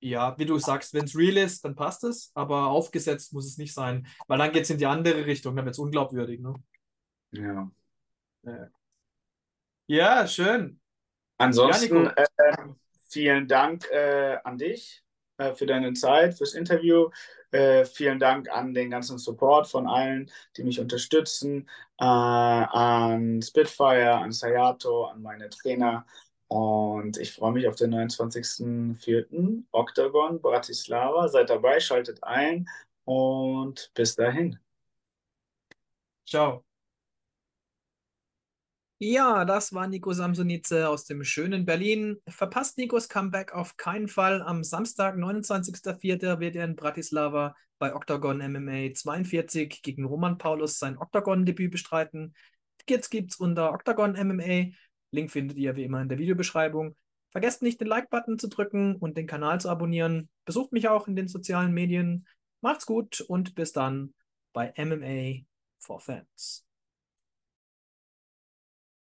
ja, 0.00 0.38
wie 0.38 0.46
du 0.46 0.58
sagst, 0.58 0.94
wenn 0.94 1.04
es 1.04 1.16
real 1.16 1.36
ist, 1.36 1.64
dann 1.64 1.74
passt 1.74 2.04
es, 2.04 2.30
aber 2.34 2.68
aufgesetzt 2.68 3.32
muss 3.32 3.46
es 3.46 3.58
nicht 3.58 3.74
sein, 3.74 4.06
weil 4.26 4.38
dann 4.38 4.52
geht 4.52 4.62
es 4.62 4.70
in 4.70 4.78
die 4.78 4.86
andere 4.86 5.26
Richtung, 5.26 5.56
dann 5.56 5.64
wird 5.64 5.74
es 5.74 5.80
unglaubwürdig. 5.80 6.40
Ne? 6.40 6.54
Ja. 7.32 7.70
Ja, 9.86 10.26
schön. 10.26 10.80
Ansonsten 11.36 12.04
ja, 12.04 12.14
äh, 12.36 12.56
vielen 13.08 13.48
Dank 13.48 13.88
äh, 13.90 14.38
an 14.44 14.58
dich 14.58 15.02
äh, 15.38 15.52
für 15.54 15.66
deine 15.66 15.92
Zeit, 15.94 16.36
fürs 16.36 16.54
Interview. 16.54 17.10
Äh, 17.50 17.84
vielen 17.86 18.18
Dank 18.18 18.50
an 18.50 18.74
den 18.74 18.90
ganzen 18.90 19.18
Support 19.18 19.68
von 19.68 19.86
allen, 19.88 20.30
die 20.56 20.64
mich 20.64 20.80
unterstützen, 20.80 21.68
äh, 21.98 22.04
an 22.04 23.40
Spitfire, 23.42 24.14
an 24.16 24.32
Sayato, 24.32 25.06
an 25.06 25.22
meine 25.22 25.48
Trainer. 25.48 26.06
Und 26.48 27.18
ich 27.18 27.32
freue 27.32 27.52
mich 27.52 27.68
auf 27.68 27.76
den 27.76 27.92
29.04. 27.94 29.64
Octagon 29.72 30.40
Bratislava. 30.40 31.28
Seid 31.28 31.50
dabei, 31.50 31.80
schaltet 31.80 32.22
ein 32.24 32.68
und 33.04 33.90
bis 33.94 34.14
dahin. 34.16 34.58
Ciao. 36.26 36.67
Ja, 39.00 39.44
das 39.44 39.72
war 39.72 39.86
Nico 39.86 40.12
Samsonice 40.12 40.88
aus 40.88 41.04
dem 41.04 41.22
schönen 41.22 41.64
Berlin. 41.64 42.20
Verpasst 42.26 42.78
Nikos 42.78 43.08
Comeback 43.08 43.52
auf 43.52 43.76
keinen 43.76 44.08
Fall. 44.08 44.42
Am 44.42 44.64
Samstag, 44.64 45.16
29.04. 45.16 46.40
wird 46.40 46.56
er 46.56 46.64
in 46.64 46.74
Bratislava 46.74 47.54
bei 47.78 47.94
Octagon 47.94 48.38
MMA 48.38 48.92
42 48.92 49.82
gegen 49.82 50.04
Roman 50.04 50.36
Paulus 50.36 50.80
sein 50.80 50.98
Octagon-Debüt 50.98 51.70
bestreiten. 51.70 52.34
Tickets 52.78 53.08
gibt's 53.08 53.36
unter 53.36 53.72
Octagon 53.72 54.14
MMA. 54.14 54.74
Link 55.12 55.30
findet 55.30 55.58
ihr 55.58 55.76
wie 55.76 55.84
immer 55.84 56.02
in 56.02 56.08
der 56.08 56.18
Videobeschreibung. 56.18 56.96
Vergesst 57.30 57.62
nicht, 57.62 57.80
den 57.80 57.86
Like-Button 57.86 58.40
zu 58.40 58.48
drücken 58.48 58.96
und 58.96 59.16
den 59.16 59.28
Kanal 59.28 59.60
zu 59.60 59.68
abonnieren. 59.68 60.28
Besucht 60.44 60.72
mich 60.72 60.88
auch 60.88 61.06
in 61.06 61.14
den 61.14 61.28
sozialen 61.28 61.72
Medien. 61.72 62.26
Macht's 62.62 62.84
gut 62.84 63.20
und 63.20 63.54
bis 63.54 63.72
dann 63.72 64.12
bei 64.52 64.72
MMA 64.76 65.44
for 65.78 66.00
Fans. 66.00 66.67